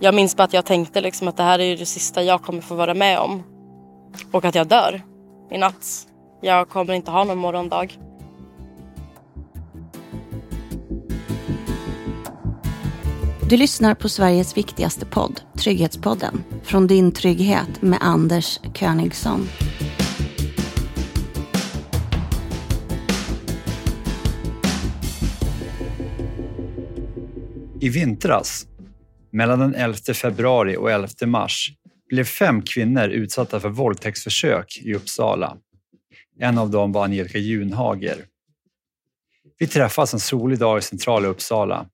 Jag 0.00 0.14
minns 0.14 0.36
bara 0.36 0.44
att 0.44 0.52
jag 0.52 0.66
tänkte 0.66 1.00
liksom 1.00 1.28
att 1.28 1.36
det 1.36 1.42
här 1.42 1.58
är 1.58 1.64
ju 1.64 1.76
det 1.76 1.86
sista 1.86 2.22
jag 2.22 2.42
kommer 2.42 2.60
få 2.60 2.74
vara 2.74 2.94
med 2.94 3.18
om. 3.18 3.42
Och 4.32 4.44
att 4.44 4.54
jag 4.54 4.66
dör 4.66 5.02
i 5.50 5.58
natt. 5.58 6.06
Jag 6.42 6.68
kommer 6.68 6.94
inte 6.94 7.10
ha 7.10 7.24
någon 7.24 7.38
morgondag. 7.38 7.88
Du 13.50 13.56
lyssnar 13.56 13.94
på 13.94 14.08
Sveriges 14.08 14.56
viktigaste 14.56 15.06
podd, 15.06 15.40
Trygghetspodden. 15.58 16.44
Från 16.62 16.86
din 16.86 17.12
trygghet 17.12 17.82
med 17.82 17.98
Anders 18.02 18.60
Königsson. 18.74 19.48
I 27.80 27.88
vintras, 27.88 28.66
mellan 29.34 29.58
den 29.58 29.74
11 29.74 30.14
februari 30.14 30.76
och 30.76 30.90
11 30.90 31.08
mars, 31.26 31.72
blev 32.08 32.24
fem 32.24 32.62
kvinnor 32.62 33.08
utsatta 33.08 33.60
för 33.60 33.68
våldtäktsförsök 33.68 34.78
i 34.82 34.94
Uppsala. 34.94 35.56
En 36.38 36.58
av 36.58 36.70
dem 36.70 36.92
var 36.92 37.04
Angelica 37.04 37.38
Junhager. 37.38 38.24
Vi 39.58 39.66
träffas 39.66 40.14
en 40.14 40.20
solig 40.20 40.58
dag 40.58 40.78
i 40.78 40.82
centrala 40.82 41.28
Uppsala. 41.28 41.86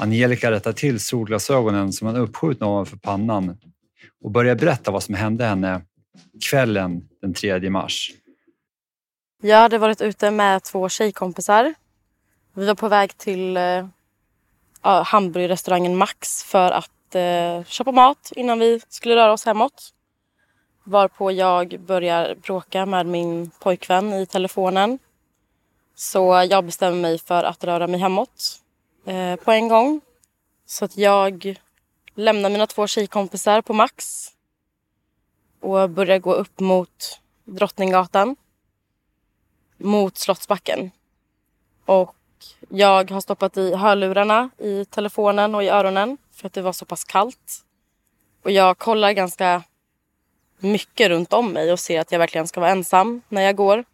Angelica 0.00 0.50
rättar 0.50 0.72
till 0.72 1.00
solglasögonen 1.00 1.92
som 1.92 2.06
hon 2.06 2.16
uppskjutna 2.16 2.66
ovanför 2.66 2.96
pannan 2.96 3.58
och 4.24 4.30
börjar 4.30 4.54
berätta 4.54 4.90
vad 4.90 5.02
som 5.02 5.14
hände 5.14 5.44
henne 5.44 5.82
kvällen 6.50 7.08
den 7.22 7.34
3 7.34 7.70
mars. 7.70 8.10
Jag 9.42 9.56
hade 9.56 9.78
varit 9.78 10.00
ute 10.00 10.30
med 10.30 10.62
två 10.62 10.88
tjejkompisar. 10.88 11.74
Vi 12.54 12.66
var 12.66 12.74
på 12.74 12.88
väg 12.88 13.16
till 13.16 13.56
eh, 13.56 13.86
hamburgerrestaurangen 14.82 15.96
Max 15.96 16.44
för 16.44 16.70
att 16.70 17.14
eh, 17.14 17.64
köpa 17.64 17.92
mat 17.92 18.32
innan 18.36 18.58
vi 18.58 18.80
skulle 18.88 19.16
röra 19.16 19.32
oss 19.32 19.46
hemåt. 19.46 19.94
Varpå 20.84 21.32
jag 21.32 21.80
börjar 21.80 22.34
bråka 22.34 22.86
med 22.86 23.06
min 23.06 23.50
pojkvän 23.50 24.12
i 24.12 24.26
telefonen. 24.26 24.98
Så 25.94 26.46
jag 26.50 26.64
bestämmer 26.64 26.98
mig 26.98 27.18
för 27.18 27.44
att 27.44 27.64
röra 27.64 27.86
mig 27.86 28.00
hemåt 28.00 28.60
eh, 29.06 29.36
på 29.36 29.52
en 29.52 29.68
gång. 29.68 30.00
Så 30.66 30.84
att 30.84 30.96
jag 30.96 31.58
lämnar 32.14 32.50
mina 32.50 32.66
två 32.66 32.86
tjejkompisar 32.86 33.62
på 33.62 33.72
Max 33.72 34.28
och 35.60 35.90
börjar 35.90 36.18
gå 36.18 36.32
upp 36.32 36.60
mot 36.60 37.20
Drottninggatan 37.44 38.36
mot 39.78 40.18
Slottsbacken. 40.18 40.90
Och 41.84 42.14
jag 42.68 43.10
har 43.10 43.20
stoppat 43.20 43.56
i 43.56 43.74
hörlurarna 43.74 44.50
i 44.58 44.84
telefonen 44.84 45.54
och 45.54 45.64
i 45.64 45.68
öronen 45.68 46.18
för 46.32 46.46
att 46.46 46.52
det 46.52 46.62
var 46.62 46.72
så 46.72 46.84
pass 46.84 47.04
kallt. 47.04 47.64
Och 48.42 48.50
jag 48.50 48.78
kollar 48.78 49.12
ganska 49.12 49.62
mycket 50.58 51.08
runt 51.08 51.32
om 51.32 51.52
mig 51.52 51.72
och 51.72 51.80
ser 51.80 52.00
att 52.00 52.12
jag 52.12 52.18
verkligen 52.18 52.48
ska 52.48 52.60
vara 52.60 52.70
ensam 52.70 53.22
när 53.28 53.42
jag 53.42 53.56
går. 53.56 53.84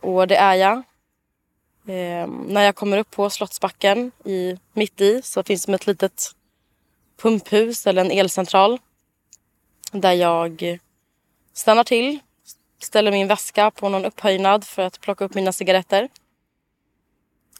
Och 0.00 0.26
det 0.26 0.36
är 0.36 0.54
jag. 0.54 0.82
Ehm, 1.86 2.44
när 2.48 2.62
jag 2.62 2.74
kommer 2.76 2.98
upp 2.98 3.10
på 3.10 3.30
Slottsbacken 3.30 4.12
i, 4.24 4.58
mitt 4.72 5.00
i 5.00 5.22
så 5.22 5.42
finns 5.42 5.66
det 5.66 5.74
ett 5.74 5.86
litet 5.86 6.34
pumphus 7.16 7.86
eller 7.86 8.04
en 8.04 8.10
elcentral 8.10 8.78
där 9.92 10.12
jag 10.12 10.78
stannar 11.52 11.84
till, 11.84 12.18
ställer 12.78 13.10
min 13.10 13.28
väska 13.28 13.70
på 13.70 13.88
någon 13.88 14.04
upphöjnad 14.04 14.64
för 14.64 14.82
att 14.82 15.00
plocka 15.00 15.24
upp 15.24 15.34
mina 15.34 15.52
cigaretter. 15.52 16.08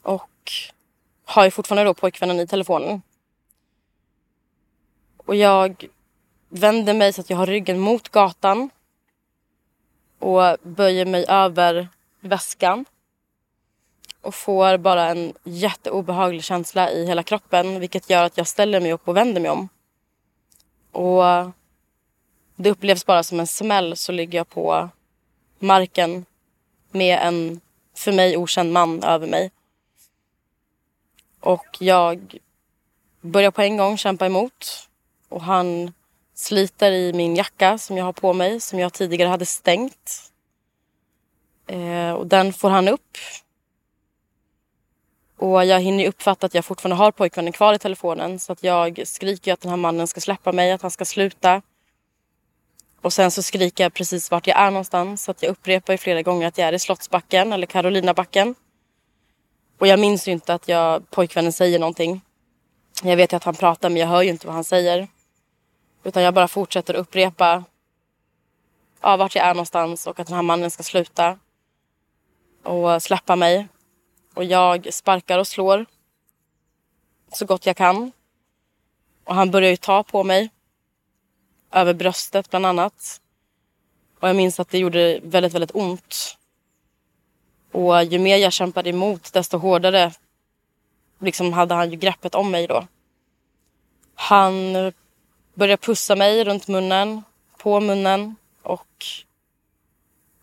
Och 0.08 0.52
har 1.24 1.44
ju 1.44 1.50
fortfarande 1.50 1.84
då 1.84 1.94
pojkvännen 1.94 2.40
i 2.40 2.46
telefonen. 2.46 3.02
Och 5.16 5.34
jag 5.34 5.84
vänder 6.48 6.94
mig 6.94 7.12
så 7.12 7.20
att 7.20 7.30
jag 7.30 7.36
har 7.36 7.46
ryggen 7.46 7.78
mot 7.78 8.08
gatan 8.08 8.70
och 10.18 10.56
böjer 10.62 11.06
mig 11.06 11.24
över 11.28 11.88
väskan 12.20 12.84
och 14.22 14.34
får 14.34 14.78
bara 14.78 15.08
en 15.08 15.32
jätteobehaglig 15.44 16.44
känsla 16.44 16.90
i 16.90 17.06
hela 17.06 17.22
kroppen 17.22 17.80
vilket 17.80 18.10
gör 18.10 18.24
att 18.24 18.36
jag 18.36 18.46
ställer 18.46 18.80
mig 18.80 18.92
upp 18.92 19.08
och 19.08 19.16
vänder 19.16 19.40
mig 19.40 19.50
om. 19.50 19.68
Och 20.92 21.52
det 22.56 22.70
upplevs 22.70 23.06
bara 23.06 23.22
som 23.22 23.40
en 23.40 23.46
smäll 23.46 23.96
så 23.96 24.12
ligger 24.12 24.38
jag 24.38 24.48
på 24.48 24.88
marken 25.58 26.24
med 26.90 27.18
en 27.22 27.60
för 27.94 28.12
mig 28.12 28.36
okänd 28.36 28.72
man 28.72 29.02
över 29.02 29.26
mig. 29.26 29.50
Och 31.40 31.66
jag 31.80 32.38
börjar 33.20 33.50
på 33.50 33.62
en 33.62 33.76
gång 33.76 33.98
kämpa 33.98 34.26
emot 34.26 34.88
och 35.28 35.42
han 35.42 35.92
sliter 36.34 36.92
i 36.92 37.12
min 37.12 37.36
jacka 37.36 37.78
som 37.78 37.96
jag 37.96 38.04
har 38.04 38.12
på 38.12 38.32
mig 38.32 38.60
som 38.60 38.78
jag 38.78 38.92
tidigare 38.92 39.28
hade 39.28 39.46
stängt. 39.46 40.32
Eh, 41.66 42.12
och 42.12 42.26
den 42.26 42.52
får 42.52 42.70
han 42.70 42.88
upp 42.88 43.16
och 45.38 45.64
jag 45.64 45.80
hinner 45.80 46.08
uppfatta 46.08 46.46
att 46.46 46.54
jag 46.54 46.64
fortfarande 46.64 46.96
har 46.96 47.12
pojkvännen 47.12 47.52
kvar 47.52 47.74
i 47.74 47.78
telefonen 47.78 48.38
så 48.38 48.52
att 48.52 48.62
jag 48.62 49.02
skriker 49.04 49.52
att 49.52 49.60
den 49.60 49.70
här 49.70 49.76
mannen 49.76 50.06
ska 50.06 50.20
släppa 50.20 50.52
mig, 50.52 50.72
att 50.72 50.82
han 50.82 50.90
ska 50.90 51.04
sluta. 51.04 51.62
Och 53.00 53.12
sen 53.12 53.30
så 53.30 53.42
skriker 53.42 53.84
jag 53.84 53.94
precis 53.94 54.30
vart 54.30 54.46
jag 54.46 54.58
är 54.58 54.70
någonstans 54.70 55.24
så 55.24 55.30
att 55.30 55.42
jag 55.42 55.50
upprepar 55.50 55.92
ju 55.92 55.98
flera 55.98 56.22
gånger 56.22 56.46
att 56.46 56.58
jag 56.58 56.68
är 56.68 56.72
i 56.72 56.78
Slottsbacken 56.78 57.52
eller 57.52 57.66
Karolinabacken. 57.66 58.54
Och 59.78 59.86
jag 59.86 60.00
minns 60.00 60.28
ju 60.28 60.32
inte 60.32 60.54
att 60.54 60.68
jag, 60.68 61.10
pojkvännen 61.10 61.52
säger 61.52 61.78
någonting. 61.78 62.20
Jag 63.02 63.16
vet 63.16 63.32
ju 63.32 63.36
att 63.36 63.44
han 63.44 63.54
pratar 63.54 63.90
men 63.90 64.00
jag 64.00 64.08
hör 64.08 64.22
ju 64.22 64.30
inte 64.30 64.46
vad 64.46 64.54
han 64.54 64.64
säger. 64.64 65.08
Utan 66.04 66.22
jag 66.22 66.34
bara 66.34 66.48
fortsätter 66.48 66.94
upprepa 66.94 67.64
ja, 69.00 69.16
vart 69.16 69.34
jag 69.34 69.46
är 69.46 69.54
någonstans 69.54 70.06
och 70.06 70.20
att 70.20 70.26
den 70.26 70.36
här 70.36 70.42
mannen 70.42 70.70
ska 70.70 70.82
sluta. 70.82 71.38
Och 72.62 73.02
släppa 73.02 73.36
mig. 73.36 73.68
Och 74.34 74.44
jag 74.44 74.94
sparkar 74.94 75.38
och 75.38 75.46
slår 75.46 75.86
så 77.32 77.46
gott 77.46 77.66
jag 77.66 77.76
kan. 77.76 78.12
Och 79.24 79.34
han 79.34 79.50
börjar 79.50 79.70
ju 79.70 79.76
ta 79.76 80.02
på 80.02 80.24
mig. 80.24 80.50
Över 81.70 81.94
bröstet 81.94 82.50
bland 82.50 82.66
annat. 82.66 83.20
Och 84.20 84.28
jag 84.28 84.36
minns 84.36 84.60
att 84.60 84.68
det 84.68 84.78
gjorde 84.78 85.20
väldigt, 85.22 85.54
väldigt 85.54 85.74
ont. 85.74 86.37
Och 87.72 88.04
ju 88.04 88.18
mer 88.18 88.36
jag 88.36 88.52
kämpade 88.52 88.90
emot 88.90 89.32
desto 89.32 89.58
hårdare 89.58 90.12
liksom 91.18 91.52
hade 91.52 91.74
han 91.74 91.90
ju 91.90 91.96
greppet 91.96 92.34
om 92.34 92.50
mig 92.50 92.66
då. 92.66 92.86
Han 94.14 94.72
började 95.54 95.82
pussa 95.82 96.16
mig 96.16 96.44
runt 96.44 96.68
munnen, 96.68 97.22
på 97.56 97.80
munnen 97.80 98.36
och 98.62 99.04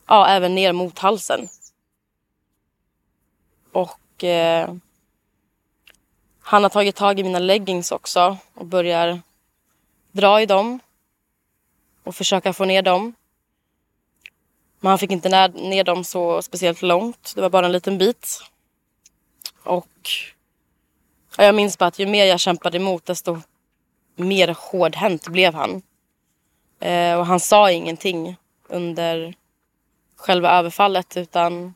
ja, 0.08 0.28
även 0.28 0.56
ner 0.56 0.74
mot 0.74 1.00
halsen. 1.00 1.48
Och 3.72 4.24
eh, 4.24 4.76
han 6.40 6.64
har 6.64 6.70
tagit 6.70 6.96
tag 6.96 7.20
i 7.20 7.24
mina 7.24 7.40
leggings 7.40 7.92
också 7.92 8.38
och 8.54 8.66
börjar 8.66 9.22
dra 10.12 10.42
i 10.42 10.46
dem 10.46 10.80
och 12.04 12.16
försöka 12.16 12.54
få 12.54 12.66
ner 12.66 12.82
dem. 12.82 13.14
Men 14.86 14.90
han 14.90 15.00
fick 15.00 15.12
inte 15.12 15.30
ner, 15.30 15.50
ner 15.50 15.84
dem 15.84 16.04
så 16.04 16.42
speciellt 16.42 16.82
långt. 16.82 17.34
Det 17.36 17.42
var 17.42 17.50
bara 17.50 17.66
en 17.66 17.72
liten 17.72 17.98
bit. 17.98 18.44
Och 19.64 20.10
jag 21.38 21.56
minns 21.56 21.78
bara 21.78 21.86
att 21.86 22.00
ju 22.00 22.06
mer 22.06 22.26
jag 22.26 22.40
kämpade 22.40 22.78
emot 22.78 23.06
desto 23.06 23.42
mer 24.16 24.56
hårdhänt 24.60 25.28
blev 25.28 25.54
han. 25.54 25.82
Eh, 26.80 27.20
och 27.20 27.26
han 27.26 27.40
sa 27.40 27.72
ingenting 27.72 28.36
under 28.68 29.34
själva 30.16 30.52
överfallet 30.52 31.18
utan 31.18 31.74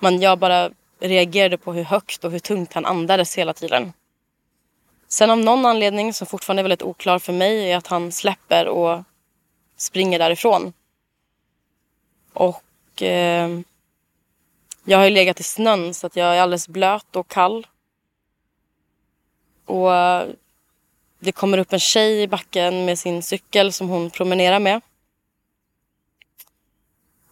man, 0.00 0.20
jag 0.20 0.38
bara 0.38 0.70
reagerade 1.00 1.58
på 1.58 1.72
hur 1.72 1.84
högt 1.84 2.24
och 2.24 2.30
hur 2.30 2.38
tungt 2.38 2.72
han 2.72 2.86
andades 2.86 3.38
hela 3.38 3.52
tiden. 3.52 3.92
Sen 5.08 5.30
av 5.30 5.38
någon 5.38 5.66
anledning 5.66 6.14
som 6.14 6.26
fortfarande 6.26 6.60
är 6.60 6.64
väldigt 6.64 6.82
oklar 6.82 7.18
för 7.18 7.32
mig 7.32 7.72
är 7.72 7.76
att 7.76 7.86
han 7.86 8.12
släpper 8.12 8.68
och 8.68 9.02
springer 9.76 10.18
därifrån. 10.18 10.72
Och 12.42 13.02
eh, 13.02 13.60
jag 14.84 14.98
har 14.98 15.04
ju 15.04 15.10
legat 15.10 15.40
i 15.40 15.42
snön 15.42 15.94
så 15.94 16.06
att 16.06 16.16
jag 16.16 16.36
är 16.36 16.40
alldeles 16.40 16.68
blöt 16.68 17.16
och 17.16 17.28
kall. 17.28 17.66
Och 19.64 19.94
eh, 19.94 20.28
det 21.18 21.32
kommer 21.32 21.58
upp 21.58 21.72
en 21.72 21.80
tjej 21.80 22.22
i 22.22 22.28
backen 22.28 22.84
med 22.84 22.98
sin 22.98 23.22
cykel 23.22 23.72
som 23.72 23.88
hon 23.88 24.10
promenerar 24.10 24.58
med. 24.58 24.80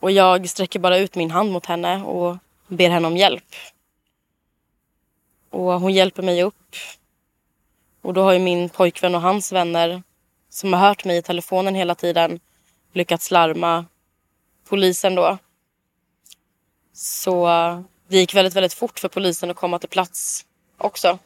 Och 0.01 0.11
jag 0.11 0.49
sträcker 0.49 0.79
bara 0.79 0.99
ut 0.99 1.15
min 1.15 1.31
hand 1.31 1.53
mot 1.53 1.67
henne 1.67 2.03
och 2.03 2.37
ber 2.67 2.91
henne 2.91 3.07
om 3.07 3.17
hjälp. 3.17 3.55
Och 5.51 5.81
hon 5.81 5.93
hjälper 5.93 6.23
mig 6.23 6.43
upp. 6.43 6.77
Och 8.03 8.15
då 8.15 8.23
har 8.23 8.33
ju 8.33 8.39
min 8.39 8.69
pojkvän 8.69 9.15
och 9.15 9.21
hans 9.21 9.53
vänner 9.53 10.03
som 10.49 10.73
har 10.73 10.81
hört 10.81 11.05
mig 11.05 11.17
i 11.17 11.23
telefonen 11.23 11.75
hela 11.75 11.95
tiden 11.95 12.41
lyckats 12.93 13.31
larma 13.31 13.87
polisen 14.71 15.15
då. 15.15 15.39
Så 16.93 17.47
det 18.09 18.17
gick 18.17 18.35
väldigt, 18.35 18.55
väldigt 18.55 18.75
fort 18.75 18.99
för 18.99 19.09
polisen 19.09 19.51
att 19.51 19.57
komma 19.57 19.79
till 19.79 19.89
plats 19.89 20.47
också. 20.79 21.19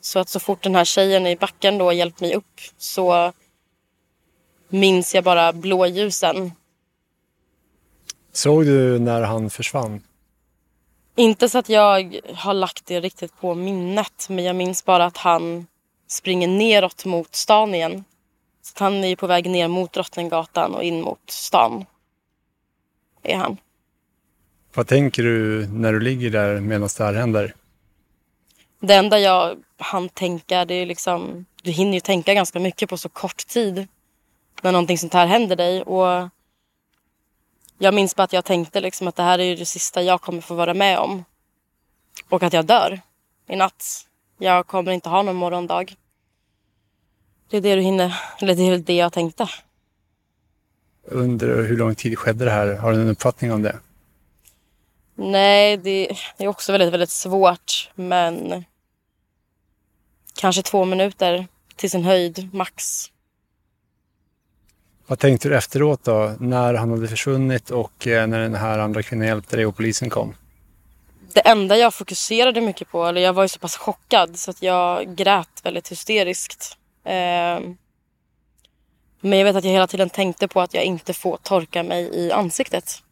Så 0.00 0.18
att 0.18 0.28
så 0.28 0.40
fort 0.40 0.62
den 0.62 0.74
här 0.74 0.84
tjejen 0.84 1.26
i 1.26 1.36
backen 1.36 1.78
då 1.78 1.92
hjälpt 1.92 2.20
mig 2.20 2.34
upp 2.34 2.60
så 2.78 3.32
minns 4.68 5.14
jag 5.14 5.24
bara 5.24 5.52
blåljusen. 5.52 6.52
Såg 8.32 8.64
du 8.64 8.98
när 8.98 9.22
han 9.22 9.50
försvann? 9.50 10.02
Inte 11.16 11.48
så 11.48 11.58
att 11.58 11.68
jag 11.68 12.20
har 12.34 12.54
lagt 12.54 12.86
det 12.86 13.00
riktigt 13.00 13.40
på 13.40 13.54
minnet 13.54 14.26
men 14.28 14.44
jag 14.44 14.56
minns 14.56 14.84
bara 14.84 15.04
att 15.04 15.16
han 15.16 15.66
springer 16.08 16.48
neråt 16.48 17.04
mot 17.04 17.34
stan 17.34 17.74
igen. 17.74 18.04
Så 18.62 18.84
han 18.84 19.04
är 19.04 19.08
ju 19.08 19.16
på 19.16 19.26
väg 19.26 19.50
ner 19.50 19.68
mot 19.68 19.92
Drottninggatan 19.92 20.74
och 20.74 20.82
in 20.82 21.02
mot 21.02 21.30
stan. 21.30 21.84
Är 23.26 23.36
han. 23.36 23.56
Vad 24.74 24.86
tänker 24.86 25.22
du 25.22 25.66
när 25.66 25.92
du 25.92 26.00
ligger 26.00 26.30
där 26.30 26.60
medan 26.60 26.88
det 26.98 27.04
här 27.04 27.14
händer? 27.14 27.54
Det 28.80 28.94
enda 28.94 29.18
jag 29.18 29.56
hann 29.78 30.08
tänka, 30.08 30.64
det 30.64 30.74
är 30.74 30.86
liksom... 30.86 31.46
Du 31.62 31.70
hinner 31.70 31.94
ju 31.94 32.00
tänka 32.00 32.34
ganska 32.34 32.60
mycket 32.60 32.88
på 32.88 32.96
så 32.96 33.08
kort 33.08 33.46
tid 33.46 33.88
när 34.62 34.72
någonting 34.72 34.98
sånt 34.98 35.14
här 35.14 35.26
händer 35.26 35.56
dig. 35.56 35.82
Och 35.82 36.28
jag 37.78 37.94
minns 37.94 38.16
bara 38.16 38.22
att 38.22 38.32
jag 38.32 38.44
tänkte 38.44 38.80
liksom 38.80 39.08
att 39.08 39.16
det 39.16 39.22
här 39.22 39.38
är 39.38 39.56
det 39.56 39.66
sista 39.66 40.02
jag 40.02 40.20
kommer 40.20 40.40
få 40.40 40.54
vara 40.54 40.74
med 40.74 40.98
om. 40.98 41.24
Och 42.28 42.42
att 42.42 42.52
jag 42.52 42.66
dör 42.66 43.00
i 43.48 43.56
natt. 43.56 44.06
Jag 44.38 44.66
kommer 44.66 44.92
inte 44.92 45.08
ha 45.08 45.22
någon 45.22 45.36
morgondag. 45.36 45.86
Det 47.50 47.56
är 47.56 47.60
det 47.60 47.74
du 47.74 47.80
hinner, 47.80 48.20
eller 48.38 48.54
det 48.54 48.62
är 48.62 48.70
väl 48.70 48.84
det 48.84 48.96
jag 48.96 49.12
tänkte. 49.12 49.48
Under 51.08 51.62
hur 51.62 51.76
lång 51.76 51.94
tid 51.94 52.18
skedde 52.18 52.44
det 52.44 52.50
här? 52.50 52.76
Har 52.76 52.92
du 52.92 53.00
en 53.00 53.08
uppfattning 53.08 53.52
om 53.52 53.62
det? 53.62 53.78
Nej, 55.14 55.76
det 55.76 56.16
är 56.38 56.48
också 56.48 56.72
väldigt, 56.72 56.92
väldigt 56.92 57.10
svårt. 57.10 57.90
Men 57.94 58.64
kanske 60.34 60.62
två 60.62 60.84
minuter 60.84 61.46
till 61.76 61.90
sin 61.90 62.04
höjd, 62.04 62.48
max. 62.52 63.10
Vad 65.06 65.18
tänkte 65.18 65.48
du 65.48 65.56
efteråt 65.56 66.04
då? 66.04 66.34
När 66.40 66.74
han 66.74 66.90
hade 66.90 67.08
försvunnit 67.08 67.70
och 67.70 68.06
eh, 68.06 68.26
när 68.26 68.40
den 68.40 68.54
här 68.54 68.78
andra 68.78 69.02
kvinnan 69.02 69.26
hjälpte 69.26 69.56
dig 69.56 69.66
och 69.66 69.76
polisen 69.76 70.10
kom? 70.10 70.34
Det 71.32 71.40
enda 71.40 71.76
jag 71.76 71.94
fokuserade 71.94 72.60
mycket 72.60 72.90
på, 72.90 73.06
eller 73.06 73.20
jag 73.20 73.32
var 73.32 73.44
ju 73.44 73.48
så 73.48 73.58
pass 73.58 73.76
chockad 73.76 74.38
så 74.38 74.50
att 74.50 74.62
jag 74.62 75.16
grät 75.16 75.60
väldigt 75.62 75.92
hysteriskt. 75.92 76.78
Eh, 77.04 77.60
men 79.20 79.38
jag 79.38 79.44
vet 79.44 79.56
att 79.56 79.64
jag 79.64 79.72
hela 79.72 79.86
tiden 79.86 80.10
tänkte 80.10 80.48
på 80.48 80.60
att 80.60 80.74
jag 80.74 80.84
inte 80.84 81.14
får 81.14 81.36
torka 81.36 81.82
mig 81.82 82.10
i 82.14 82.32
ansiktet. 82.32 83.02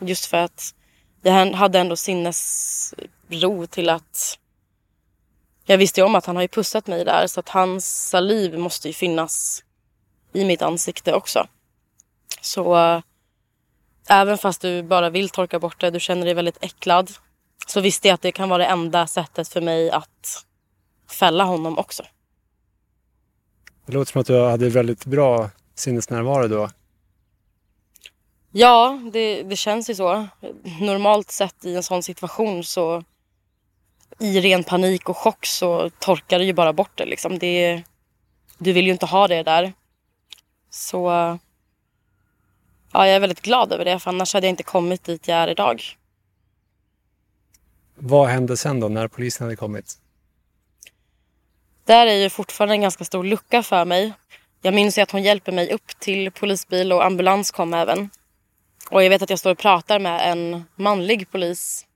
Just 0.00 0.26
för 0.26 0.36
att 0.36 0.74
jag 1.22 1.46
hade 1.46 1.78
ändå 1.78 1.96
sinnesro 1.96 3.66
till 3.66 3.88
att 3.88 4.38
jag 5.64 5.78
visste 5.78 6.00
ju 6.00 6.04
om 6.04 6.14
att 6.14 6.26
han 6.26 6.36
har 6.36 6.42
ju 6.42 6.48
pussat 6.48 6.86
mig 6.86 7.04
där 7.04 7.26
så 7.26 7.40
att 7.40 7.48
hans 7.48 8.08
saliv 8.08 8.58
måste 8.58 8.88
ju 8.88 8.94
finnas 8.94 9.64
i 10.32 10.44
mitt 10.44 10.62
ansikte 10.62 11.14
också. 11.14 11.46
Så 12.40 12.76
äh, 12.76 13.02
även 14.08 14.38
fast 14.38 14.60
du 14.60 14.82
bara 14.82 15.10
vill 15.10 15.28
torka 15.28 15.58
bort 15.58 15.80
det, 15.80 15.90
du 15.90 16.00
känner 16.00 16.24
dig 16.24 16.34
väldigt 16.34 16.64
äcklad 16.64 17.10
så 17.66 17.80
visste 17.80 18.08
jag 18.08 18.14
att 18.14 18.22
det 18.22 18.32
kan 18.32 18.48
vara 18.48 18.58
det 18.58 18.70
enda 18.70 19.06
sättet 19.06 19.48
för 19.48 19.60
mig 19.60 19.90
att 19.90 20.46
fälla 21.08 21.44
honom 21.44 21.78
också. 21.78 22.02
Det 23.90 23.96
låter 23.96 24.12
som 24.12 24.20
att 24.20 24.26
du 24.26 24.40
hade 24.44 24.68
väldigt 24.68 25.04
bra 25.04 25.50
sinnesnärvaro 25.74 26.48
då. 26.48 26.70
Ja, 28.52 29.00
det, 29.12 29.42
det 29.42 29.56
känns 29.56 29.90
ju 29.90 29.94
så. 29.94 30.26
Normalt 30.80 31.30
sett 31.30 31.64
i 31.64 31.76
en 31.76 31.82
sån 31.82 32.02
situation 32.02 32.64
så 32.64 33.04
i 34.18 34.40
ren 34.40 34.64
panik 34.64 35.08
och 35.08 35.16
chock 35.16 35.46
så 35.46 35.90
torkar 35.98 36.38
du 36.38 36.44
ju 36.44 36.52
bara 36.52 36.72
bort 36.72 36.98
det. 36.98 37.04
Liksom. 37.04 37.38
det 37.38 37.82
du 38.58 38.72
vill 38.72 38.86
ju 38.86 38.92
inte 38.92 39.06
ha 39.06 39.28
det 39.28 39.42
där. 39.42 39.72
Så 40.70 41.06
ja, 42.92 43.06
jag 43.06 43.08
är 43.08 43.20
väldigt 43.20 43.42
glad 43.42 43.72
över 43.72 43.84
det 43.84 43.98
för 43.98 44.10
annars 44.10 44.34
hade 44.34 44.46
jag 44.46 44.52
inte 44.52 44.62
kommit 44.62 45.04
dit 45.04 45.28
jag 45.28 45.38
är 45.38 45.48
idag. 45.48 45.82
Vad 47.94 48.28
hände 48.28 48.56
sen 48.56 48.80
då 48.80 48.88
när 48.88 49.08
polisen 49.08 49.44
hade 49.44 49.56
kommit? 49.56 49.98
Där 51.90 52.06
är 52.06 52.14
ju 52.14 52.30
fortfarande 52.30 52.74
en 52.74 52.80
ganska 52.80 53.04
stor 53.04 53.24
lucka 53.24 53.62
för 53.62 53.84
mig. 53.84 54.12
Jag 54.62 54.74
minns 54.74 54.98
ju 54.98 55.02
att 55.02 55.10
hon 55.10 55.22
hjälper 55.22 55.52
mig 55.52 55.72
upp 55.72 55.98
till 55.98 56.30
polisbil 56.30 56.92
och 56.92 57.04
ambulans 57.04 57.50
kom 57.50 57.74
även. 57.74 58.10
Och 58.90 59.04
jag 59.04 59.10
vet 59.10 59.22
att 59.22 59.30
jag 59.30 59.38
står 59.38 59.50
och 59.50 59.58
pratar 59.58 59.98
med 59.98 60.30
en 60.32 60.64
manlig 60.74 61.30
polis. 61.30 61.86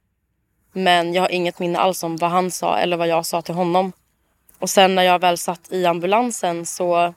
Men 0.73 1.15
jag 1.15 1.23
har 1.23 1.31
inget 1.31 1.59
minne 1.59 1.79
alls 1.79 2.03
om 2.03 2.17
vad 2.17 2.31
han 2.31 2.51
sa 2.51 2.79
eller 2.79 2.97
vad 2.97 3.09
jag 3.09 3.27
sa 3.27 3.43
till 3.43 3.55
honom. 3.55 3.93
Och 4.59 4.71
sen 4.71 4.95
när 4.95 5.03
jag 5.03 5.19
väl 5.19 5.39
satt 5.39 5.73
i 5.73 5.87
ambulansen 5.87 6.67
så 6.67 7.15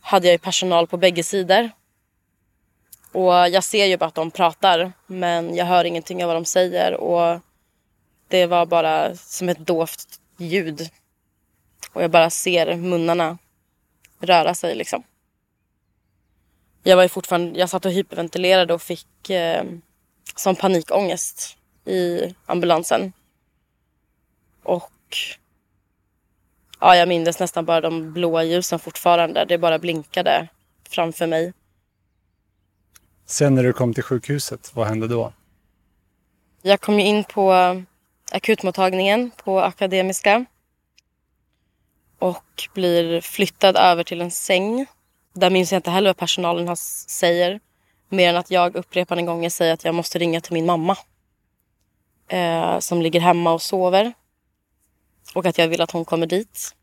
hade 0.00 0.26
jag 0.26 0.32
ju 0.32 0.38
personal 0.38 0.86
på 0.86 0.96
bägge 0.96 1.22
sidor. 1.22 1.70
Och 3.12 3.32
jag 3.32 3.64
ser 3.64 3.86
ju 3.86 3.96
bara 3.96 4.06
att 4.06 4.14
de 4.14 4.30
pratar 4.30 4.92
men 5.06 5.56
jag 5.56 5.64
hör 5.64 5.84
ingenting 5.84 6.24
av 6.24 6.28
vad 6.28 6.36
de 6.36 6.44
säger 6.44 6.94
och 6.94 7.40
det 8.28 8.46
var 8.46 8.66
bara 8.66 9.16
som 9.16 9.48
ett 9.48 9.66
dovt 9.66 10.20
ljud. 10.36 10.90
Och 11.92 12.02
jag 12.02 12.10
bara 12.10 12.30
ser 12.30 12.76
munnarna 12.76 13.38
röra 14.20 14.54
sig 14.54 14.74
liksom. 14.74 15.02
Jag 16.82 16.96
var 16.96 17.02
ju 17.02 17.08
fortfarande, 17.08 17.58
jag 17.58 17.70
satt 17.70 17.84
och 17.84 17.92
hyperventilerade 17.92 18.74
och 18.74 18.82
fick 18.82 19.30
eh, 19.30 19.64
som 20.36 20.56
panikångest 20.56 21.56
i 21.84 22.34
ambulansen. 22.46 23.12
Och 24.62 24.92
ja, 26.80 26.96
jag 26.96 27.08
minns 27.08 27.38
nästan 27.40 27.64
bara 27.64 27.80
de 27.80 28.12
blåa 28.12 28.44
ljusen 28.44 28.78
fortfarande. 28.78 29.44
Det 29.44 29.58
bara 29.58 29.78
blinkade 29.78 30.48
framför 30.88 31.26
mig. 31.26 31.52
Sen 33.26 33.54
när 33.54 33.62
du 33.62 33.72
kom 33.72 33.94
till 33.94 34.02
sjukhuset, 34.02 34.70
vad 34.74 34.86
hände 34.86 35.08
då? 35.08 35.32
Jag 36.62 36.80
kom 36.80 37.00
ju 37.00 37.06
in 37.06 37.24
på 37.24 37.52
akutmottagningen 38.32 39.30
på 39.44 39.60
Akademiska 39.60 40.44
och 42.18 42.68
blir 42.74 43.20
flyttad 43.20 43.76
över 43.76 44.04
till 44.04 44.20
en 44.20 44.30
säng. 44.30 44.86
Där 45.32 45.50
minns 45.50 45.72
jag 45.72 45.78
inte 45.78 45.90
heller 45.90 46.08
vad 46.08 46.16
personalen 46.16 46.76
säger. 46.76 47.60
Mer 48.08 48.28
än 48.28 48.36
att 48.36 48.50
jag 48.50 48.76
upprepade 48.76 49.22
gånger 49.22 49.50
säger 49.50 49.74
att 49.74 49.84
jag 49.84 49.94
måste 49.94 50.18
ringa 50.18 50.40
till 50.40 50.52
min 50.52 50.66
mamma. 50.66 50.96
Eh, 52.28 52.78
som 52.78 53.02
ligger 53.02 53.20
hemma 53.20 53.52
och 53.52 53.62
sover. 53.62 54.12
Och 55.34 55.46
att 55.46 55.58
jag 55.58 55.68
vill 55.68 55.80
att 55.80 55.90
hon 55.90 56.04
kommer 56.04 56.26
dit. 56.26 56.74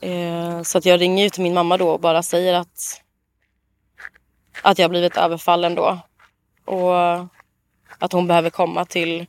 Eh, 0.00 0.62
så 0.62 0.78
att 0.78 0.86
jag 0.86 1.00
ringer 1.00 1.24
ju 1.24 1.30
till 1.30 1.42
min 1.42 1.54
mamma 1.54 1.76
då 1.76 1.90
och 1.90 2.00
bara 2.00 2.22
säger 2.22 2.54
att, 2.54 3.02
att 4.62 4.78
jag 4.78 4.90
blivit 4.90 5.16
överfallen 5.16 5.74
då. 5.74 5.98
Och 6.64 6.94
att 7.98 8.12
hon 8.12 8.26
behöver 8.26 8.50
komma 8.50 8.84
till 8.84 9.26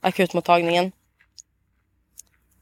akutmottagningen. 0.00 0.92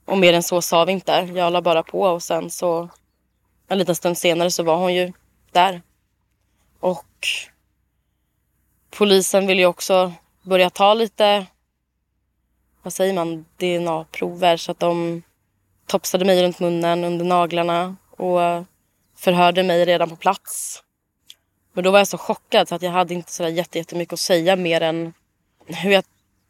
Och 0.09 0.19
mer 0.19 0.33
än 0.33 0.43
så 0.43 0.63
sa 0.63 0.85
vi 0.85 0.93
inte. 0.93 1.13
Jag 1.35 1.53
la 1.53 1.63
bara 1.63 1.83
på 1.83 2.01
och 2.01 2.23
sen 2.23 2.51
så 2.51 2.89
en 3.69 3.79
liten 3.79 3.95
stund 3.95 4.19
senare 4.19 4.51
så 4.51 4.63
var 4.63 4.77
hon 4.77 4.95
ju 4.95 5.13
där. 5.53 5.83
Och 6.81 7.29
polisen 8.91 9.47
ville 9.47 9.63
ju 9.63 9.67
också 9.67 10.13
börja 10.43 10.71
ta 10.71 10.95
lite, 10.95 11.47
vad 12.83 12.93
säger 12.93 13.13
man, 13.13 13.45
DNA-prover 13.57 14.57
så 14.57 14.73
att 14.73 14.79
de 14.79 15.23
topsade 15.87 16.25
mig 16.25 16.43
runt 16.43 16.61
munnen, 16.61 17.05
under 17.05 17.25
naglarna 17.25 17.97
och 18.11 18.39
förhörde 19.17 19.63
mig 19.63 19.85
redan 19.85 20.11
på 20.11 20.17
plats. 20.17 20.83
Men 21.73 21.85
då 21.85 21.91
var 21.91 21.99
jag 21.99 22.09
så 22.09 22.19
chockad 22.19 22.69
så 22.69 22.75
att 22.75 22.83
jag 22.83 22.91
hade 22.91 23.15
inte 23.15 23.33
så 23.33 23.49
jättemycket 23.49 24.13
att 24.13 24.21
säga 24.21 24.57
mer 24.57 24.81
än 24.81 25.13
hur 25.67 25.91
jag 25.91 26.05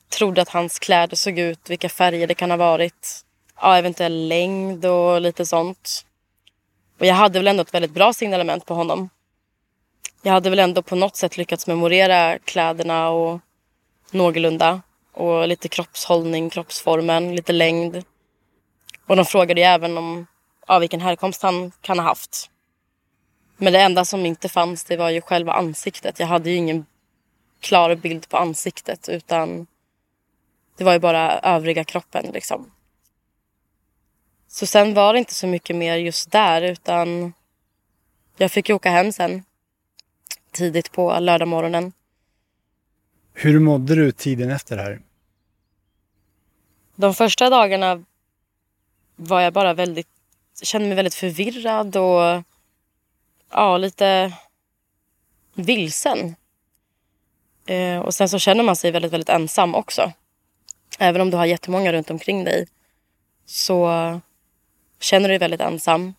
trodde 0.08 0.42
att 0.42 0.48
hans 0.48 0.78
kläder 0.78 1.16
såg 1.16 1.38
ut, 1.38 1.70
vilka 1.70 1.88
färger 1.88 2.26
det 2.26 2.34
kan 2.34 2.50
ha 2.50 2.56
varit. 2.56 3.24
Ja, 3.60 3.78
eventuell 3.78 4.28
längd 4.28 4.86
och 4.86 5.20
lite 5.20 5.46
sånt. 5.46 6.04
Och 6.98 7.06
jag 7.06 7.14
hade 7.14 7.38
väl 7.38 7.48
ändå 7.48 7.62
ett 7.62 7.74
väldigt 7.74 7.90
bra 7.90 8.12
signalement 8.12 8.66
på 8.66 8.74
honom. 8.74 9.08
Jag 10.22 10.32
hade 10.32 10.50
väl 10.50 10.58
ändå 10.58 10.82
på 10.82 10.96
något 10.96 11.16
sätt 11.16 11.36
lyckats 11.36 11.66
memorera 11.66 12.38
kläderna 12.38 13.08
och 13.08 13.40
någorlunda. 14.10 14.82
Och 15.12 15.48
lite 15.48 15.68
kroppshållning, 15.68 16.50
kroppsformen, 16.50 17.36
lite 17.36 17.52
längd. 17.52 18.04
Och 19.06 19.16
de 19.16 19.24
frågade 19.24 19.60
ju 19.60 19.66
även 19.66 19.98
om 19.98 20.26
ja, 20.66 20.78
vilken 20.78 21.00
härkomst 21.00 21.42
han 21.42 21.72
kan 21.80 21.98
ha 21.98 22.06
haft. 22.06 22.50
Men 23.56 23.72
det 23.72 23.80
enda 23.80 24.04
som 24.04 24.26
inte 24.26 24.48
fanns 24.48 24.84
det 24.84 24.96
var 24.96 25.10
ju 25.10 25.20
själva 25.20 25.52
ansiktet. 25.52 26.20
Jag 26.20 26.26
hade 26.26 26.50
ju 26.50 26.56
ingen 26.56 26.86
klar 27.60 27.94
bild 27.94 28.28
på 28.28 28.36
ansiktet 28.36 29.08
utan 29.08 29.66
det 30.76 30.84
var 30.84 30.92
ju 30.92 30.98
bara 30.98 31.38
övriga 31.38 31.84
kroppen 31.84 32.30
liksom. 32.32 32.70
Så 34.58 34.66
sen 34.66 34.94
var 34.94 35.12
det 35.12 35.18
inte 35.18 35.34
så 35.34 35.46
mycket 35.46 35.76
mer 35.76 35.96
just 35.96 36.30
där 36.30 36.62
utan 36.62 37.32
jag 38.36 38.52
fick 38.52 38.68
ju 38.68 38.74
åka 38.74 38.90
hem 38.90 39.12
sen 39.12 39.44
tidigt 40.52 40.92
på 40.92 41.18
lördag 41.20 41.48
morgonen. 41.48 41.92
Hur 43.32 43.58
mådde 43.58 43.94
du 43.94 44.12
tiden 44.12 44.50
efter 44.50 44.76
det 44.76 44.82
här? 44.82 45.00
De 46.96 47.14
första 47.14 47.50
dagarna 47.50 48.04
var 49.16 49.40
jag 49.40 49.52
bara 49.52 49.74
väldigt, 49.74 50.08
kände 50.62 50.88
mig 50.88 50.96
väldigt 50.96 51.14
förvirrad 51.14 51.96
och 51.96 52.42
ja, 53.50 53.78
lite 53.78 54.32
vilsen. 55.54 56.36
Eh, 57.66 57.98
och 57.98 58.14
sen 58.14 58.28
så 58.28 58.38
känner 58.38 58.64
man 58.64 58.76
sig 58.76 58.90
väldigt, 58.90 59.12
väldigt 59.12 59.28
ensam 59.28 59.74
också. 59.74 60.12
Även 60.98 61.20
om 61.20 61.30
du 61.30 61.36
har 61.36 61.46
jättemånga 61.46 61.92
runt 61.92 62.10
omkring 62.10 62.44
dig 62.44 62.66
så 63.46 64.20
känner 65.00 65.28
du 65.28 65.32
dig 65.32 65.38
väldigt 65.38 65.60
ensam. 65.60 66.14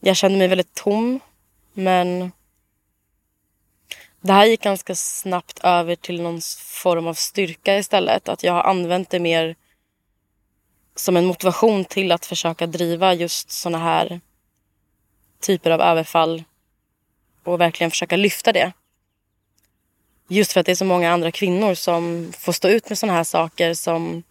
Jag 0.00 0.16
kände 0.16 0.38
mig 0.38 0.48
väldigt 0.48 0.74
tom 0.74 1.20
men 1.72 2.32
det 4.20 4.32
här 4.32 4.46
gick 4.46 4.62
ganska 4.62 4.94
snabbt 4.94 5.58
över 5.62 5.96
till 5.96 6.22
någon 6.22 6.40
form 6.58 7.06
av 7.06 7.14
styrka 7.14 7.78
istället. 7.78 8.28
Att 8.28 8.42
jag 8.42 8.52
har 8.52 8.62
använt 8.62 9.10
det 9.10 9.20
mer 9.20 9.56
som 10.94 11.16
en 11.16 11.26
motivation 11.26 11.84
till 11.84 12.12
att 12.12 12.26
försöka 12.26 12.66
driva 12.66 13.14
just 13.14 13.50
såna 13.50 13.78
här 13.78 14.20
typer 15.40 15.70
av 15.70 15.80
överfall 15.80 16.44
och 17.44 17.60
verkligen 17.60 17.90
försöka 17.90 18.16
lyfta 18.16 18.52
det. 18.52 18.72
Just 20.28 20.52
för 20.52 20.60
att 20.60 20.66
det 20.66 20.72
är 20.72 20.76
så 20.76 20.84
många 20.84 21.12
andra 21.12 21.32
kvinnor 21.32 21.74
som 21.74 22.32
får 22.38 22.52
stå 22.52 22.68
ut 22.68 22.88
med 22.88 22.98
såna 22.98 23.12
här 23.12 23.24
saker 23.24 23.74
som 23.74 24.22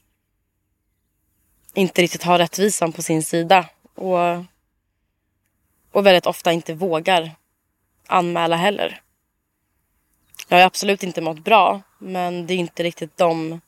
inte 1.74 2.02
riktigt 2.02 2.24
har 2.24 2.38
rättvisan 2.38 2.92
på 2.92 3.02
sin 3.02 3.24
sida 3.24 3.66
och, 3.96 4.18
och 5.92 6.06
väldigt 6.06 6.26
ofta 6.26 6.52
inte 6.52 6.74
vågar 6.74 7.32
anmäla 8.08 8.56
heller. 8.56 9.02
Jag 10.48 10.58
har 10.58 10.66
absolut 10.66 11.04
inte 11.04 11.22
mått 11.22 11.44
bra 11.44 11.82
men 11.98 12.48
det 12.48 12.54
är 12.54 12.58
inte 12.58 12.84
riktigt 12.84 13.18
de 13.18 13.62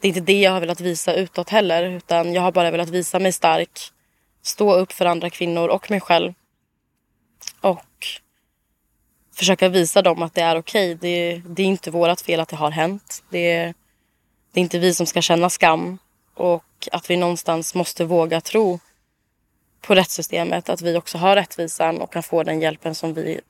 det 0.00 0.06
är 0.06 0.08
inte 0.08 0.20
det 0.20 0.40
jag 0.40 0.50
har 0.50 0.60
velat 0.60 0.80
visa 0.80 1.14
utåt 1.14 1.50
heller 1.50 1.82
utan 1.82 2.34
jag 2.34 2.42
har 2.42 2.52
bara 2.52 2.70
velat 2.70 2.88
visa 2.88 3.18
mig 3.18 3.32
stark 3.32 3.80
stå 4.42 4.74
upp 4.74 4.92
för 4.92 5.04
andra 5.04 5.30
kvinnor 5.30 5.68
och 5.68 5.90
mig 5.90 6.00
själv 6.00 6.32
och 7.60 8.06
försöka 9.34 9.68
visa 9.68 10.02
dem 10.02 10.22
att 10.22 10.34
det 10.34 10.40
är 10.40 10.58
okej. 10.58 10.94
Okay. 10.94 10.98
Det, 11.00 11.42
det, 11.48 11.62
är 11.62 11.66
inte 11.66 11.90
vårt 11.90 12.20
fel 12.20 12.40
att 12.40 12.48
det 12.48 12.56
har 12.56 12.70
hänt. 12.70 13.24
Det, 13.30 13.72
det 14.52 14.60
är 14.60 14.62
inte 14.62 14.78
vi 14.78 14.94
som 14.94 15.06
ska 15.06 15.22
känna 15.22 15.50
skam 15.50 15.98
och 16.76 16.88
att 16.92 17.10
vi 17.10 17.16
någonstans 17.16 17.74
måste 17.74 18.04
våga 18.04 18.40
tro 18.40 18.78
på 19.80 19.94
rättssystemet. 19.94 20.68
Att 20.68 20.82
vi 20.82 20.96
också 20.96 21.18
har 21.18 21.36
rättvisan 21.36 22.00
och 22.00 22.12
kan 22.12 22.22
få 22.22 22.42
den 22.42 22.60
hjälpen 22.60 22.94
som 22.94 23.14
vi 23.14 23.40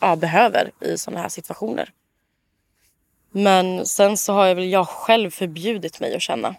ja, 0.00 0.16
behöver 0.16 0.70
i 0.80 0.98
sådana 0.98 1.22
här 1.22 1.28
situationer. 1.28 1.92
Men 3.30 3.86
sen 3.86 4.16
så 4.16 4.32
har 4.32 4.46
jag 4.46 4.54
väl 4.54 4.68
jag 4.68 4.88
själv 4.88 5.30
förbjudit 5.30 6.00
mig 6.00 6.14
att 6.14 6.22
känna. 6.22 6.54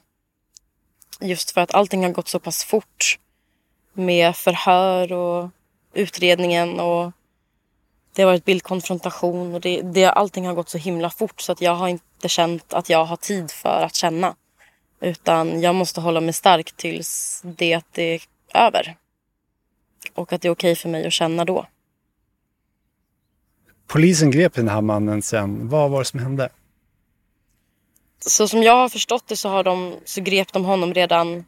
Just 1.20 1.52
för 1.52 1.62
att 1.62 1.74
allting 1.74 2.04
har 2.04 2.12
gått 2.12 2.28
så 2.28 2.40
pass 2.40 2.64
fort 2.64 3.20
med 3.94 4.36
förhör 4.36 5.12
och 5.12 5.50
utredningen 5.94 6.80
och 6.80 7.12
det 8.14 8.22
har 8.22 8.30
varit 8.30 8.46
bildkonfrontation 8.46 9.54
och 9.54 9.62
det, 9.62 9.82
det, 9.82 10.06
allting 10.06 10.46
har 10.46 10.54
gått 10.54 10.70
så 10.70 10.78
himla 10.78 11.10
fort 11.10 11.42
så 11.42 11.52
att 11.52 11.62
jag 11.62 11.76
har 11.76 11.88
inte 11.88 12.30
känt 12.30 12.74
att 12.74 12.90
jag 12.90 13.06
har 13.06 13.16
tid 13.16 13.52
för 13.52 13.84
att 13.84 13.96
känna. 13.96 14.36
Utan 15.02 15.62
jag 15.62 15.76
måste 15.76 16.02
hålla 16.02 16.22
mig 16.22 16.34
stark 16.34 16.72
tills 16.72 17.42
det 17.44 17.74
är 17.96 18.22
över. 18.54 18.96
Och 20.14 20.34
att 20.34 20.42
det 20.42 20.48
är 20.48 20.52
okej 20.52 20.76
för 20.76 20.90
mig 20.90 21.08
att 21.08 21.14
känna 21.14 21.46
då. 21.46 21.66
Polisen 23.88 24.32
grep 24.32 24.54
den 24.54 24.68
här 24.68 24.82
mannen 24.82 25.22
sen. 25.22 25.70
Vad 25.70 25.92
var 25.92 26.00
det 26.00 26.06
som 26.06 26.20
hände? 26.20 26.50
Så 28.26 28.48
som 28.48 28.64
jag 28.64 28.76
har 28.76 28.90
förstått 28.90 29.28
det 29.28 29.38
så, 29.38 29.50
har 29.50 29.64
de, 29.64 29.96
så 30.06 30.22
grep 30.22 30.54
de 30.54 30.66
honom 30.66 30.94
redan 30.94 31.46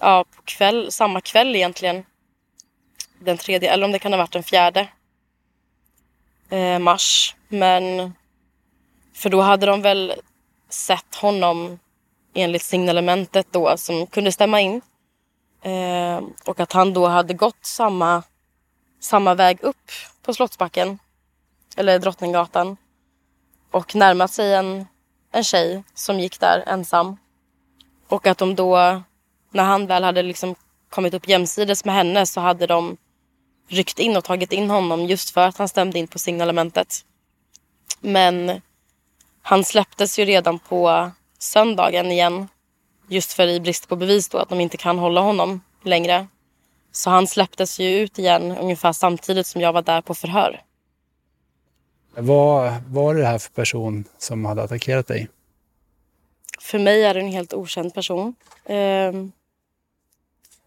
ja, 0.00 0.24
på 0.36 0.42
kväll, 0.42 0.92
samma 0.92 1.20
kväll 1.20 1.56
egentligen. 1.56 2.04
Den 3.18 3.36
tredje, 3.36 3.72
eller 3.72 3.84
om 3.84 3.92
det 3.92 3.98
kan 3.98 4.12
ha 4.12 4.18
varit 4.18 4.32
den 4.32 4.42
fjärde 4.42 4.88
eh, 6.50 6.78
mars. 6.78 7.36
Men 7.48 8.12
för 9.12 9.30
då 9.30 9.40
hade 9.40 9.66
de 9.66 9.82
väl 9.82 10.12
sett 10.68 11.14
honom 11.14 11.78
enligt 12.34 12.62
signalementet 12.62 13.46
då 13.50 13.76
som 13.76 14.06
kunde 14.06 14.32
stämma 14.32 14.60
in. 14.60 14.80
Eh, 15.62 16.20
och 16.44 16.60
att 16.60 16.72
han 16.72 16.92
då 16.92 17.06
hade 17.06 17.34
gått 17.34 17.64
samma, 17.64 18.22
samma 19.00 19.34
väg 19.34 19.58
upp 19.62 19.90
på 20.22 20.34
Slottsbacken, 20.34 20.98
eller 21.76 21.98
Drottninggatan 21.98 22.76
och 23.70 23.94
närmat 23.94 24.30
sig 24.30 24.54
en, 24.54 24.86
en 25.32 25.44
tjej 25.44 25.82
som 25.94 26.20
gick 26.20 26.40
där 26.40 26.64
ensam. 26.66 27.16
Och 28.08 28.26
att 28.26 28.38
de 28.38 28.54
då, 28.54 29.02
när 29.50 29.64
han 29.64 29.86
väl 29.86 30.04
hade 30.04 30.22
liksom 30.22 30.54
kommit 30.90 31.14
upp 31.14 31.28
jämsides 31.28 31.84
med 31.84 31.94
henne 31.94 32.26
så 32.26 32.40
hade 32.40 32.66
de 32.66 32.96
ryckt 33.68 33.98
in 33.98 34.16
och 34.16 34.24
tagit 34.24 34.52
in 34.52 34.70
honom 34.70 35.06
just 35.06 35.30
för 35.30 35.40
att 35.40 35.58
han 35.58 35.68
stämde 35.68 35.98
in 35.98 36.08
på 36.08 36.18
signalementet. 36.18 37.04
Men 38.00 38.60
han 39.42 39.64
släpptes 39.64 40.18
ju 40.18 40.24
redan 40.24 40.58
på 40.58 41.10
söndagen 41.42 42.12
igen. 42.12 42.48
Just 43.08 43.32
för 43.32 43.48
i 43.48 43.60
brist 43.60 43.88
på 43.88 43.96
bevis 43.96 44.28
då 44.28 44.38
att 44.38 44.48
de 44.48 44.60
inte 44.60 44.76
kan 44.76 44.98
hålla 44.98 45.20
honom 45.20 45.60
längre. 45.82 46.26
Så 46.92 47.10
han 47.10 47.26
släpptes 47.26 47.80
ju 47.80 47.98
ut 47.98 48.18
igen 48.18 48.56
ungefär 48.56 48.92
samtidigt 48.92 49.46
som 49.46 49.60
jag 49.60 49.72
var 49.72 49.82
där 49.82 50.00
på 50.00 50.14
förhör. 50.14 50.62
Vad 52.14 52.72
var 52.86 53.14
det 53.14 53.26
här 53.26 53.38
för 53.38 53.50
person 53.50 54.04
som 54.18 54.44
hade 54.44 54.62
attackerat 54.62 55.06
dig? 55.06 55.28
För 56.60 56.78
mig 56.78 57.04
är 57.04 57.14
det 57.14 57.20
en 57.20 57.32
helt 57.32 57.54
okänd 57.54 57.94
person. 57.94 58.34
Ehm, 58.64 59.32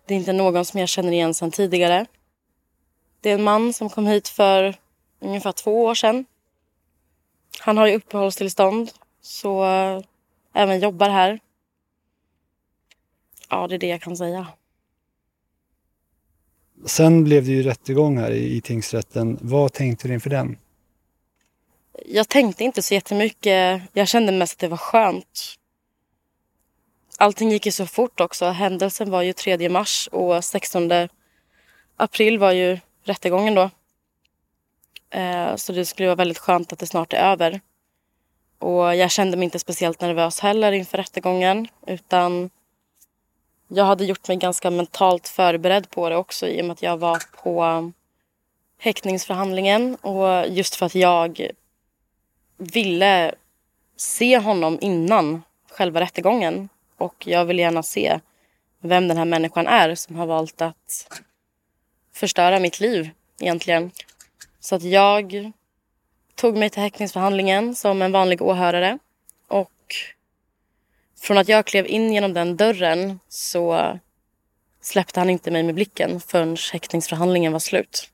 det 0.05 0.13
är 0.13 0.17
inte 0.17 0.33
någon 0.33 0.65
som 0.65 0.79
jag 0.79 0.89
känner 0.89 1.11
igen 1.11 1.33
sedan 1.33 1.51
tidigare. 1.51 2.05
Det 3.21 3.29
är 3.29 3.35
en 3.35 3.43
man 3.43 3.73
som 3.73 3.89
kom 3.89 4.07
hit 4.07 4.27
för 4.27 4.75
ungefär 5.19 5.51
två 5.51 5.83
år 5.83 5.95
sedan. 5.95 6.25
Han 7.59 7.77
har 7.77 7.87
ju 7.87 7.95
uppehållstillstånd 7.95 8.91
så 9.21 9.63
även 10.55 10.79
jobbar 10.79 11.09
här. 11.09 11.39
Ja, 13.49 13.67
det 13.67 13.75
är 13.75 13.79
det 13.79 13.87
jag 13.87 14.01
kan 14.01 14.17
säga. 14.17 14.47
Sen 16.85 17.23
blev 17.23 17.45
det 17.45 17.51
ju 17.51 17.63
rättegång 17.63 18.17
här 18.17 18.31
i, 18.31 18.55
i 18.55 18.61
tingsrätten. 18.61 19.37
Vad 19.41 19.73
tänkte 19.73 20.07
du 20.07 20.13
inför 20.13 20.29
den? 20.29 20.57
Jag 22.05 22.29
tänkte 22.29 22.63
inte 22.63 22.81
så 22.81 22.93
jättemycket. 22.93 23.81
Jag 23.93 24.07
kände 24.07 24.31
mest 24.31 24.53
att 24.53 24.59
det 24.59 24.67
var 24.67 24.77
skönt. 24.77 25.55
Allting 27.17 27.51
gick 27.51 27.65
ju 27.65 27.71
så 27.71 27.85
fort 27.85 28.19
också. 28.19 28.45
Händelsen 28.45 29.11
var 29.11 29.21
ju 29.21 29.33
3 29.33 29.69
mars 29.69 30.09
och 30.11 30.43
16 30.43 30.91
april 31.95 32.39
var 32.39 32.51
ju 32.51 32.79
rättegången 33.03 33.55
då. 33.55 33.69
Eh, 35.09 35.55
så 35.55 35.73
det 35.73 35.85
skulle 35.85 36.07
vara 36.07 36.15
väldigt 36.15 36.37
skönt 36.37 36.73
att 36.73 36.79
det 36.79 36.87
snart 36.87 37.13
är 37.13 37.17
över. 37.17 37.61
Och 38.65 38.95
jag 38.95 39.11
kände 39.11 39.37
mig 39.37 39.43
inte 39.43 39.59
speciellt 39.59 40.01
nervös 40.01 40.39
heller 40.39 40.71
inför 40.71 40.97
rättegången 40.97 41.67
utan 41.87 42.49
jag 43.67 43.85
hade 43.85 44.05
gjort 44.05 44.27
mig 44.27 44.37
ganska 44.37 44.71
mentalt 44.71 45.27
förberedd 45.27 45.89
på 45.89 46.09
det 46.09 46.15
också 46.15 46.47
i 46.47 46.61
och 46.61 46.65
med 46.65 46.73
att 46.73 46.81
jag 46.81 46.97
var 46.97 47.23
på 47.43 47.91
häktningsförhandlingen 48.77 49.95
och 49.95 50.47
just 50.47 50.75
för 50.75 50.85
att 50.85 50.95
jag 50.95 51.47
ville 52.57 53.35
se 53.97 54.37
honom 54.37 54.77
innan 54.81 55.43
själva 55.71 55.99
rättegången 55.99 56.69
och 56.97 57.27
jag 57.27 57.45
vill 57.45 57.59
gärna 57.59 57.83
se 57.83 58.19
vem 58.79 59.07
den 59.07 59.17
här 59.17 59.25
människan 59.25 59.67
är 59.67 59.95
som 59.95 60.15
har 60.15 60.25
valt 60.25 60.61
att 60.61 61.21
förstöra 62.13 62.59
mitt 62.59 62.79
liv 62.79 63.09
egentligen. 63.39 63.91
Så 64.59 64.75
att 64.75 64.83
jag 64.83 65.51
tog 66.35 66.57
mig 66.57 66.69
till 66.69 66.81
häktningsförhandlingen 66.81 67.75
som 67.75 68.01
en 68.01 68.11
vanlig 68.11 68.41
åhörare. 68.41 68.99
Och 69.47 69.95
från 71.19 71.37
att 71.37 71.49
jag 71.49 71.65
klev 71.65 71.87
in 71.87 72.13
genom 72.13 72.33
den 72.33 72.57
dörren 72.57 73.19
så 73.29 73.99
släppte 74.81 75.19
han 75.19 75.29
inte 75.29 75.51
mig 75.51 75.63
med 75.63 75.75
blicken 75.75 76.19
förrän 76.19 76.57
häktningsförhandlingen 76.73 77.51
var 77.51 77.59
slut. 77.59 78.09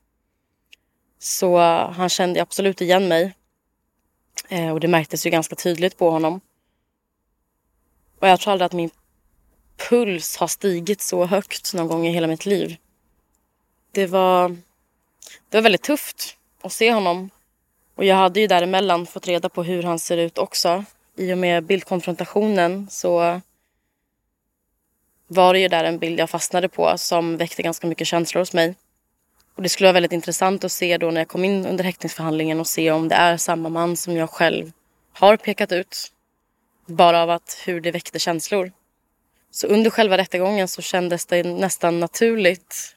Så 1.18 1.58
han 1.96 2.08
kände 2.08 2.42
absolut 2.42 2.80
igen 2.80 3.08
mig. 3.08 3.34
Eh, 4.48 4.70
och 4.70 4.80
det 4.80 4.88
märktes 4.88 5.26
ju 5.26 5.30
ganska 5.30 5.54
tydligt 5.54 5.98
på 5.98 6.10
honom. 6.10 6.40
Och 8.18 8.28
jag 8.28 8.40
tror 8.40 8.52
aldrig 8.52 8.66
att 8.66 8.72
min 8.72 8.90
puls 9.88 10.36
har 10.36 10.46
stigit 10.46 11.00
så 11.00 11.24
högt 11.24 11.74
någon 11.74 11.88
gång 11.88 12.06
i 12.06 12.12
hela 12.12 12.26
mitt 12.26 12.46
liv 12.46 12.76
det 13.92 14.06
var, 14.06 14.48
det 15.48 15.56
var 15.56 15.62
väldigt 15.62 15.82
tufft 15.82 16.36
att 16.62 16.72
se 16.72 16.92
honom. 16.92 17.30
Och 18.02 18.06
jag 18.06 18.16
hade 18.16 18.40
ju 18.40 18.46
däremellan 18.46 19.06
fått 19.06 19.26
reda 19.26 19.48
på 19.48 19.62
hur 19.62 19.82
han 19.82 19.98
ser 19.98 20.16
ut 20.16 20.38
också. 20.38 20.84
I 21.16 21.32
och 21.32 21.38
med 21.38 21.64
bildkonfrontationen 21.64 22.86
så 22.90 23.40
var 25.26 25.52
det 25.52 25.60
ju 25.60 25.68
där 25.68 25.84
en 25.84 25.98
bild 25.98 26.20
jag 26.20 26.30
fastnade 26.30 26.68
på 26.68 26.98
som 26.98 27.36
väckte 27.36 27.62
ganska 27.62 27.86
mycket 27.86 28.06
känslor 28.06 28.40
hos 28.40 28.52
mig. 28.52 28.74
Och 29.54 29.62
det 29.62 29.68
skulle 29.68 29.86
vara 29.86 29.92
väldigt 29.92 30.12
intressant 30.12 30.64
att 30.64 30.72
se 30.72 30.98
då 30.98 31.10
när 31.10 31.20
jag 31.20 31.28
kom 31.28 31.44
in 31.44 31.66
under 31.66 31.84
häktningsförhandlingen 31.84 32.60
och 32.60 32.66
se 32.66 32.90
om 32.90 33.08
det 33.08 33.14
är 33.14 33.36
samma 33.36 33.68
man 33.68 33.96
som 33.96 34.16
jag 34.16 34.30
själv 34.30 34.72
har 35.12 35.36
pekat 35.36 35.72
ut. 35.72 36.12
Bara 36.86 37.22
av 37.22 37.30
att 37.30 37.62
hur 37.64 37.80
det 37.80 37.90
väckte 37.90 38.18
känslor. 38.18 38.72
Så 39.50 39.66
under 39.66 39.90
själva 39.90 40.18
rättegången 40.18 40.68
så 40.68 40.82
kändes 40.82 41.26
det 41.26 41.42
nästan 41.42 42.00
naturligt 42.00 42.96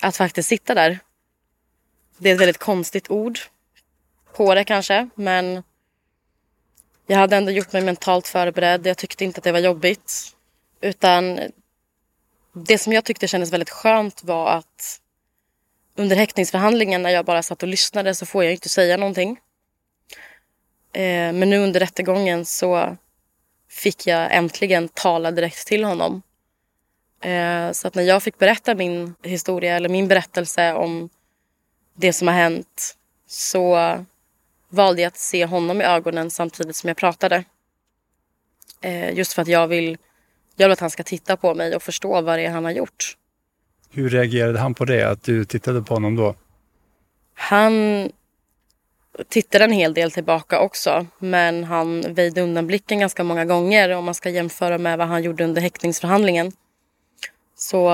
att 0.00 0.16
faktiskt 0.16 0.48
sitta 0.48 0.74
där. 0.74 0.98
Det 2.18 2.30
är 2.30 2.34
ett 2.34 2.40
väldigt 2.40 2.58
konstigt 2.58 3.10
ord 3.10 3.38
på 4.36 4.54
det 4.54 4.64
kanske, 4.64 5.08
men 5.14 5.62
jag 7.06 7.16
hade 7.16 7.36
ändå 7.36 7.50
gjort 7.50 7.72
mig 7.72 7.82
mentalt 7.82 8.28
förberedd. 8.28 8.86
Jag 8.86 8.98
tyckte 8.98 9.24
inte 9.24 9.38
att 9.38 9.44
det 9.44 9.52
var 9.52 9.58
jobbigt. 9.58 10.36
Utan 10.80 11.40
det 12.52 12.78
som 12.78 12.92
jag 12.92 13.04
tyckte 13.04 13.28
kändes 13.28 13.52
väldigt 13.52 13.70
skönt 13.70 14.24
var 14.24 14.50
att 14.50 15.00
under 15.96 16.16
häktningsförhandlingen 16.16 17.02
när 17.02 17.10
jag 17.10 17.24
bara 17.24 17.42
satt 17.42 17.62
och 17.62 17.68
lyssnade 17.68 18.14
så 18.14 18.26
får 18.26 18.44
jag 18.44 18.52
inte 18.52 18.68
säga 18.68 18.96
någonting. 18.96 19.40
Eh, 20.92 21.32
men 21.32 21.50
nu 21.50 21.58
under 21.58 21.80
rättegången 21.80 22.44
så 22.44 22.96
fick 23.68 24.06
jag 24.06 24.34
äntligen 24.34 24.88
tala 24.88 25.30
direkt 25.30 25.66
till 25.66 25.84
honom. 25.84 26.22
Eh, 27.20 27.72
så 27.72 27.88
att 27.88 27.94
när 27.94 28.02
jag 28.02 28.22
fick 28.22 28.38
berätta 28.38 28.74
min 28.74 29.14
historia 29.22 29.76
eller 29.76 29.88
min 29.88 30.08
berättelse 30.08 30.72
om 30.72 31.08
det 31.94 32.12
som 32.12 32.28
har 32.28 32.34
hänt 32.34 32.96
så 33.26 33.76
valde 34.68 35.02
jag 35.02 35.08
att 35.08 35.16
se 35.16 35.46
honom 35.46 35.80
i 35.80 35.84
ögonen 35.84 36.30
samtidigt 36.30 36.76
som 36.76 36.88
jag 36.88 36.96
pratade. 36.96 37.44
Eh, 38.80 39.14
just 39.14 39.32
för 39.32 39.42
att 39.42 39.48
jag 39.48 39.68
vill, 39.68 39.98
jag 40.56 40.66
vill 40.66 40.72
att 40.72 40.80
han 40.80 40.90
ska 40.90 41.02
titta 41.02 41.36
på 41.36 41.54
mig 41.54 41.76
och 41.76 41.82
förstå 41.82 42.20
vad 42.20 42.38
det 42.38 42.44
är 42.44 42.50
han 42.50 42.64
har 42.64 42.72
gjort. 42.72 43.16
Hur 43.90 44.08
reagerade 44.08 44.58
han 44.58 44.74
på 44.74 44.84
det, 44.84 45.10
att 45.10 45.22
du 45.22 45.44
tittade 45.44 45.82
på 45.82 45.94
honom 45.94 46.16
då? 46.16 46.34
Han 47.34 48.08
tittade 49.28 49.64
en 49.64 49.72
hel 49.72 49.94
del 49.94 50.10
tillbaka 50.10 50.60
också 50.60 51.06
men 51.18 51.64
han 51.64 52.14
väjde 52.14 52.42
undan 52.42 52.66
blicken 52.66 52.98
ganska 52.98 53.24
många 53.24 53.44
gånger 53.44 53.90
om 53.90 54.04
man 54.04 54.14
ska 54.14 54.30
jämföra 54.30 54.78
med 54.78 54.98
vad 54.98 55.08
han 55.08 55.22
gjorde 55.22 55.44
under 55.44 55.62
häktningsförhandlingen. 55.62 56.52
Så 57.56 57.88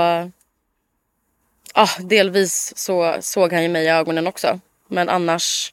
ja, 1.75 1.88
delvis 2.00 2.73
så 2.76 3.17
såg 3.21 3.52
han 3.52 3.62
ju 3.62 3.69
mig 3.69 3.85
i 3.85 3.88
ögonen 3.88 4.26
också. 4.26 4.61
Men 4.88 5.09
annars 5.09 5.73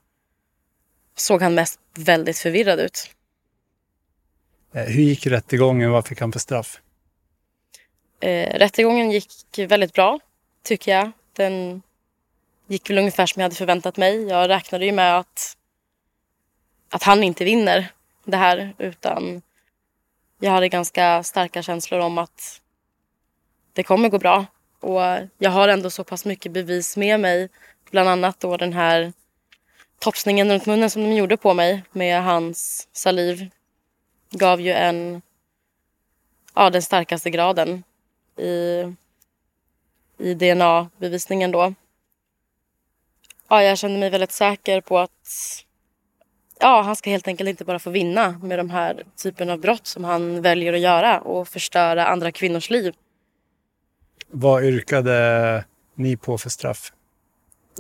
såg 1.19 1.41
han 1.41 1.55
mest 1.55 1.79
väldigt 1.95 2.37
förvirrad 2.37 2.79
ut. 2.79 3.11
Eh, 4.73 4.83
hur 4.83 5.03
gick 5.03 5.27
rättegången? 5.27 5.91
Vad 5.91 6.07
fick 6.07 6.21
han 6.21 6.31
för 6.31 6.39
straff? 6.39 6.81
Eh, 8.19 8.59
rättegången 8.59 9.11
gick 9.11 9.33
väldigt 9.57 9.93
bra, 9.93 10.19
tycker 10.63 10.91
jag. 10.91 11.11
Den 11.33 11.81
gick 12.67 12.89
väl 12.89 12.97
ungefär 12.97 13.25
som 13.25 13.39
jag 13.39 13.45
hade 13.45 13.55
förväntat 13.55 13.97
mig. 13.97 14.27
Jag 14.27 14.49
räknade 14.49 14.85
ju 14.85 14.91
med 14.91 15.17
att, 15.17 15.57
att 16.89 17.03
han 17.03 17.23
inte 17.23 17.45
vinner 17.45 17.91
det 18.23 18.37
här 18.37 18.73
utan 18.77 19.41
jag 20.39 20.51
hade 20.51 20.69
ganska 20.69 21.23
starka 21.23 21.61
känslor 21.61 21.99
om 21.99 22.17
att 22.17 22.61
det 23.73 23.83
kommer 23.83 24.09
gå 24.09 24.19
bra. 24.19 24.45
Och 24.79 25.01
jag 25.37 25.51
har 25.51 25.67
ändå 25.67 25.89
så 25.89 26.03
pass 26.03 26.25
mycket 26.25 26.51
bevis 26.51 26.97
med 26.97 27.19
mig. 27.19 27.49
Bland 27.91 28.09
annat 28.09 28.39
då 28.39 28.57
den 28.57 28.73
här 28.73 29.13
topsningen 29.99 30.51
runt 30.51 30.65
munnen 30.65 30.89
som 30.89 31.03
de 31.03 31.13
gjorde 31.13 31.37
på 31.37 31.53
mig 31.53 31.83
med 31.91 32.23
hans 32.23 32.87
saliv 32.91 33.49
gav 34.31 34.61
ju 34.61 34.71
en, 34.71 35.21
ja, 36.55 36.69
den 36.69 36.81
starkaste 36.81 37.29
graden 37.29 37.83
i, 38.37 38.83
i 40.17 40.33
DNA-bevisningen 40.33 41.51
då. 41.51 41.73
Ja, 43.47 43.63
jag 43.63 43.77
kände 43.77 43.99
mig 43.99 44.09
väldigt 44.09 44.31
säker 44.31 44.81
på 44.81 44.99
att 44.99 45.65
ja, 46.59 46.81
han 46.81 46.95
ska 46.95 47.09
helt 47.09 47.27
enkelt 47.27 47.49
inte 47.49 47.65
bara 47.65 47.79
få 47.79 47.89
vinna 47.89 48.39
med 48.43 48.59
de 48.59 48.69
här 48.69 49.03
typen 49.23 49.49
av 49.49 49.59
brott 49.59 49.87
som 49.87 50.03
han 50.03 50.41
väljer 50.41 50.73
att 50.73 50.79
göra 50.79 51.21
och 51.21 51.47
förstöra 51.47 52.05
andra 52.05 52.31
kvinnors 52.31 52.69
liv. 52.69 52.93
Vad 54.27 54.63
yrkade 54.63 55.65
ni 55.95 56.17
på 56.17 56.37
för 56.37 56.49
straff? 56.49 56.93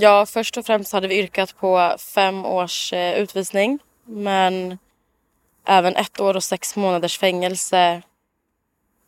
Ja, 0.01 0.25
först 0.25 0.57
och 0.57 0.65
främst 0.65 0.93
hade 0.93 1.07
vi 1.07 1.19
yrkat 1.19 1.57
på 1.57 1.95
fem 1.99 2.45
års 2.45 2.93
eh, 2.93 3.19
utvisning. 3.19 3.79
Men 4.05 4.77
även 5.65 5.95
ett 5.95 6.19
år 6.19 6.35
och 6.35 6.43
sex 6.43 6.75
månaders 6.75 7.17
fängelse. 7.17 8.01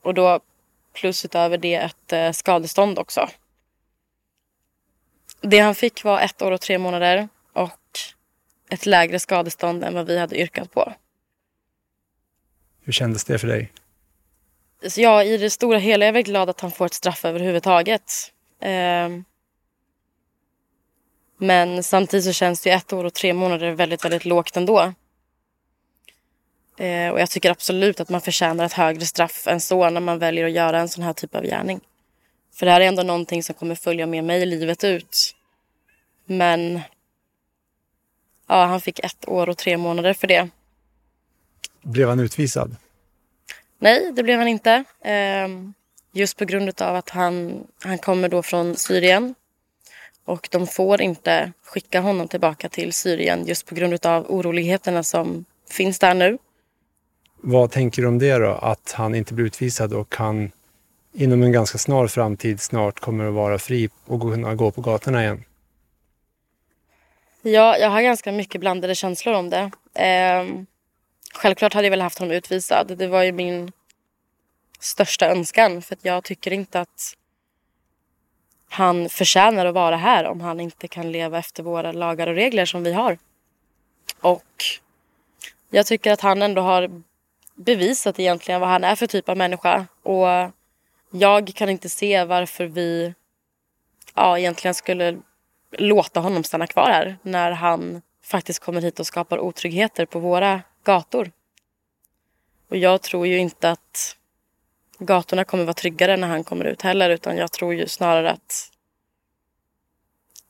Och 0.03 0.13
då 0.13 0.39
plus 0.93 1.25
utöver 1.25 1.57
det 1.57 1.75
ett 1.75 2.13
eh, 2.13 2.31
skadestånd 2.31 2.99
också. 2.99 3.29
Det 5.41 5.59
han 5.59 5.75
fick 5.75 6.03
var 6.03 6.19
ett 6.19 6.41
år 6.41 6.51
och 6.51 6.61
tre 6.61 6.77
månader 6.77 7.29
och 7.53 7.99
ett 8.69 8.85
lägre 8.85 9.19
skadestånd 9.19 9.83
än 9.83 9.93
vad 9.93 10.07
vi 10.07 10.19
hade 10.19 10.41
yrkat 10.41 10.71
på. 10.71 10.93
Hur 12.83 12.93
kändes 12.93 13.23
det 13.23 13.39
för 13.39 13.47
dig? 13.47 13.71
Så 14.87 15.01
ja, 15.01 15.23
i 15.23 15.37
det 15.37 15.49
stora 15.49 15.77
hela 15.77 16.05
är 16.05 16.07
jag 16.07 16.13
väldigt 16.13 16.31
glad 16.31 16.49
att 16.49 16.61
han 16.61 16.71
får 16.71 16.85
ett 16.85 16.93
straff 16.93 17.25
överhuvudtaget. 17.25 18.31
Eh, 18.59 19.09
men 21.43 21.83
samtidigt 21.83 22.25
så 22.25 22.33
känns 22.33 22.61
det 22.61 22.69
ju 22.69 22.75
ett 22.75 22.93
år 22.93 23.03
och 23.03 23.13
tre 23.13 23.33
månader 23.33 23.71
väldigt, 23.71 24.05
väldigt 24.05 24.25
lågt 24.25 24.57
ändå. 24.57 24.93
Eh, 26.77 27.09
och 27.09 27.19
jag 27.19 27.29
tycker 27.29 27.51
absolut 27.51 27.99
att 27.99 28.09
man 28.09 28.21
förtjänar 28.21 28.65
ett 28.65 28.73
högre 28.73 29.05
straff 29.05 29.47
än 29.47 29.61
så 29.61 29.89
när 29.89 30.01
man 30.01 30.19
väljer 30.19 30.45
att 30.45 30.51
göra 30.51 30.79
en 30.79 30.89
sån 30.89 31.03
här 31.03 31.13
typ 31.13 31.35
av 31.35 31.43
gärning. 31.43 31.79
För 32.53 32.65
det 32.65 32.71
här 32.71 32.81
är 32.81 32.85
ändå 32.85 33.03
någonting 33.03 33.43
som 33.43 33.55
kommer 33.55 33.75
följa 33.75 34.05
med 34.05 34.23
mig 34.23 34.45
livet 34.45 34.83
ut. 34.83 35.35
Men 36.25 36.81
ja, 38.47 38.65
han 38.65 38.81
fick 38.81 38.99
ett 38.99 39.27
år 39.27 39.49
och 39.49 39.57
tre 39.57 39.77
månader 39.77 40.13
för 40.13 40.27
det. 40.27 40.49
Blev 41.81 42.09
han 42.09 42.19
utvisad? 42.19 42.75
Nej, 43.79 44.11
det 44.13 44.23
blev 44.23 44.39
han 44.39 44.47
inte. 44.47 44.83
Eh, 45.01 45.47
just 46.11 46.37
på 46.37 46.45
grund 46.45 46.81
av 46.81 46.95
att 46.95 47.09
han, 47.09 47.63
han 47.83 47.97
kommer 47.97 48.29
då 48.29 48.43
från 48.43 48.75
Syrien 48.75 49.35
och 50.25 50.47
de 50.51 50.67
får 50.67 51.01
inte 51.01 51.51
skicka 51.63 52.01
honom 52.01 52.27
tillbaka 52.27 52.69
till 52.69 52.93
Syrien 52.93 53.45
just 53.45 53.65
på 53.65 53.75
grund 53.75 54.05
av 54.05 54.25
oroligheterna 54.31 55.03
som 55.03 55.45
finns 55.69 55.99
där 55.99 56.13
nu. 56.13 56.37
Vad 57.41 57.71
tänker 57.71 58.01
du 58.01 58.07
om 58.07 58.19
det 58.19 58.37
då? 58.37 58.51
Att 58.51 58.91
han 58.91 59.15
inte 59.15 59.33
blir 59.33 59.45
utvisad 59.45 59.93
och 59.93 60.15
han 60.15 60.51
inom 61.13 61.43
en 61.43 61.51
ganska 61.51 61.77
snar 61.77 62.07
framtid 62.07 62.61
snart 62.61 62.99
kommer 62.99 63.25
att 63.25 63.33
vara 63.33 63.59
fri 63.59 63.89
och 64.05 64.21
kunna 64.21 64.55
gå 64.55 64.71
på 64.71 64.81
gatorna 64.81 65.23
igen? 65.23 65.43
Ja, 67.41 67.77
jag 67.77 67.89
har 67.89 68.01
ganska 68.01 68.31
mycket 68.31 68.61
blandade 68.61 68.95
känslor 68.95 69.35
om 69.35 69.49
det. 69.49 69.71
Eh, 69.93 70.63
självklart 71.33 71.73
hade 71.73 71.85
jag 71.85 71.91
väl 71.91 72.01
haft 72.01 72.19
honom 72.19 72.35
utvisad. 72.35 72.97
Det 72.97 73.07
var 73.07 73.23
ju 73.23 73.31
min 73.31 73.71
största 74.79 75.29
önskan 75.31 75.81
för 75.81 75.95
att 75.95 76.05
jag 76.05 76.23
tycker 76.23 76.53
inte 76.53 76.79
att 76.79 77.13
han 78.71 79.09
förtjänar 79.09 79.65
att 79.65 79.73
vara 79.73 79.97
här 79.97 80.25
om 80.25 80.41
han 80.41 80.59
inte 80.59 80.87
kan 80.87 81.11
leva 81.11 81.37
efter 81.37 81.63
våra 81.63 81.91
lagar 81.91 82.27
och 82.27 82.35
regler 82.35 82.65
som 82.65 82.83
vi 82.83 82.93
har. 82.93 83.17
Och 84.21 84.63
jag 85.69 85.85
tycker 85.85 86.11
att 86.11 86.21
han 86.21 86.41
ändå 86.41 86.61
har 86.61 87.01
bevisat 87.55 88.19
egentligen 88.19 88.61
vad 88.61 88.69
han 88.69 88.83
är 88.83 88.95
för 88.95 89.07
typ 89.07 89.29
av 89.29 89.37
människa. 89.37 89.87
Och 90.03 90.27
jag 91.11 91.51
kan 91.55 91.69
inte 91.69 91.89
se 91.89 92.23
varför 92.23 92.65
vi 92.65 93.13
ja, 94.15 94.39
egentligen 94.39 94.75
skulle 94.75 95.17
låta 95.71 96.19
honom 96.19 96.43
stanna 96.43 96.67
kvar 96.67 96.89
här 96.89 97.17
när 97.21 97.51
han 97.51 98.01
faktiskt 98.23 98.59
kommer 98.59 98.81
hit 98.81 98.99
och 98.99 99.07
skapar 99.07 99.39
otryggheter 99.39 100.05
på 100.05 100.19
våra 100.19 100.61
gator. 100.83 101.31
Och 102.69 102.77
jag 102.77 103.01
tror 103.01 103.27
ju 103.27 103.37
inte 103.37 103.69
att 103.69 104.17
gatorna 105.05 105.43
kommer 105.43 105.63
vara 105.63 105.73
tryggare 105.73 106.17
när 106.17 106.27
han 106.27 106.43
kommer 106.43 106.65
ut 106.65 106.81
heller 106.81 107.09
utan 107.09 107.37
jag 107.37 107.51
tror 107.51 107.73
ju 107.73 107.87
snarare 107.87 108.31
att 108.31 108.71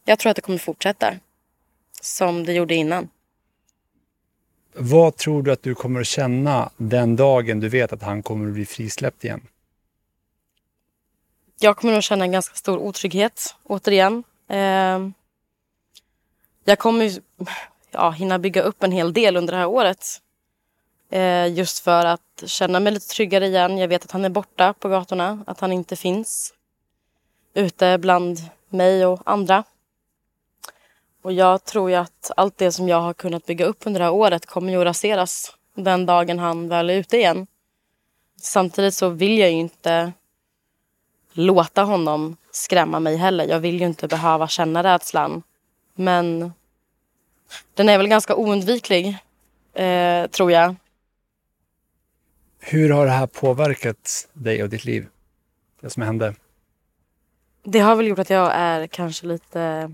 jag 0.05 0.19
tror 0.19 0.29
att 0.29 0.35
det 0.35 0.41
kommer 0.41 0.59
fortsätta 0.59 1.13
som 2.01 2.45
det 2.45 2.53
gjorde 2.53 2.75
innan. 2.75 3.09
Vad 4.73 5.17
tror 5.17 5.43
du 5.43 5.51
att 5.51 5.63
du 5.63 5.75
kommer 5.75 6.01
att 6.01 6.07
känna 6.07 6.69
den 6.77 7.15
dagen 7.15 7.59
du 7.59 7.69
vet 7.69 7.93
att 7.93 8.01
han 8.01 8.23
kommer 8.23 8.47
att 8.47 8.53
bli 8.53 8.65
frisläppt 8.65 9.23
igen? 9.23 9.47
Jag 11.59 11.77
kommer 11.77 11.93
nog 11.93 12.03
känna 12.03 12.25
en 12.25 12.31
ganska 12.31 12.55
stor 12.55 12.77
otrygghet 12.77 13.55
återigen. 13.63 14.23
Eh, 14.49 15.09
jag 16.65 16.79
kommer 16.79 17.11
ja, 17.91 18.11
hinna 18.11 18.39
bygga 18.39 18.61
upp 18.61 18.83
en 18.83 18.91
hel 18.91 19.13
del 19.13 19.37
under 19.37 19.53
det 19.53 19.59
här 19.59 19.67
året. 19.67 20.20
Eh, 21.11 21.47
just 21.47 21.79
för 21.79 22.05
att 22.05 22.43
känna 22.45 22.79
mig 22.79 22.93
lite 22.93 23.07
tryggare 23.07 23.47
igen. 23.47 23.77
Jag 23.77 23.87
vet 23.87 24.03
att 24.03 24.11
han 24.11 24.25
är 24.25 24.29
borta 24.29 24.73
på 24.73 24.89
gatorna, 24.89 25.43
att 25.47 25.59
han 25.59 25.71
inte 25.71 25.95
finns 25.95 26.53
ute 27.53 27.97
bland 27.97 28.37
mig 28.69 29.05
och 29.05 29.21
andra. 29.25 29.63
Och 31.21 31.33
jag 31.33 31.63
tror 31.63 31.89
ju 31.89 31.95
att 31.95 32.31
allt 32.37 32.57
det 32.57 32.71
som 32.71 32.89
jag 32.89 33.01
har 33.01 33.13
kunnat 33.13 33.45
bygga 33.45 33.65
upp 33.65 33.77
under 33.83 33.99
det 33.99 34.05
här 34.05 34.13
året 34.13 34.45
kommer 34.45 34.71
ju 34.71 34.79
att 34.79 34.85
raseras 34.85 35.55
den 35.75 36.05
dagen 36.05 36.39
han 36.39 36.69
väl 36.69 36.89
är 36.89 36.93
ute 36.93 37.17
igen. 37.17 37.47
Samtidigt 38.41 38.93
så 38.93 39.09
vill 39.09 39.37
jag 39.37 39.51
ju 39.51 39.57
inte 39.57 40.11
låta 41.33 41.83
honom 41.83 42.37
skrämma 42.51 42.99
mig 42.99 43.17
heller. 43.17 43.47
Jag 43.47 43.59
vill 43.59 43.79
ju 43.79 43.85
inte 43.85 44.07
behöva 44.07 44.47
känna 44.47 44.83
rädslan. 44.83 45.43
Men 45.95 46.53
den 47.73 47.89
är 47.89 47.97
väl 47.97 48.07
ganska 48.07 48.35
oundviklig, 48.35 49.17
eh, 49.73 50.27
tror 50.27 50.51
jag. 50.51 50.75
Hur 52.63 52.89
har 52.89 53.05
det 53.05 53.11
här 53.11 53.27
påverkat 53.27 54.29
dig 54.33 54.63
och 54.63 54.69
ditt 54.69 54.85
liv? 54.85 55.07
Det 55.79 55.89
som 55.89 56.03
hände? 56.03 56.35
Det 57.63 57.79
har 57.79 57.95
väl 57.95 58.07
gjort 58.07 58.19
att 58.19 58.29
jag 58.29 58.51
är 58.53 58.87
kanske 58.87 59.27
lite, 59.27 59.91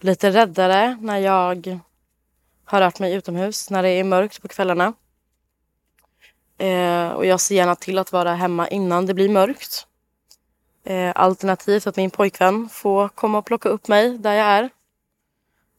lite 0.00 0.30
räddare 0.30 0.98
när 1.00 1.18
jag 1.18 1.80
har 2.64 2.80
rört 2.80 2.98
mig 2.98 3.14
utomhus, 3.14 3.70
när 3.70 3.82
det 3.82 3.88
är 3.88 4.04
mörkt 4.04 4.42
på 4.42 4.48
kvällarna. 4.48 4.92
Eh, 6.58 7.08
och 7.08 7.26
jag 7.26 7.40
ser 7.40 7.54
gärna 7.54 7.76
till 7.76 7.98
att 7.98 8.12
vara 8.12 8.34
hemma 8.34 8.68
innan 8.68 9.06
det 9.06 9.14
blir 9.14 9.28
mörkt. 9.28 9.86
Eh, 10.84 11.12
alternativt 11.14 11.86
att 11.86 11.96
min 11.96 12.10
pojkvän 12.10 12.68
får 12.68 13.08
komma 13.08 13.38
och 13.38 13.46
plocka 13.46 13.68
upp 13.68 13.88
mig 13.88 14.18
där 14.18 14.32
jag 14.32 14.46
är. 14.46 14.70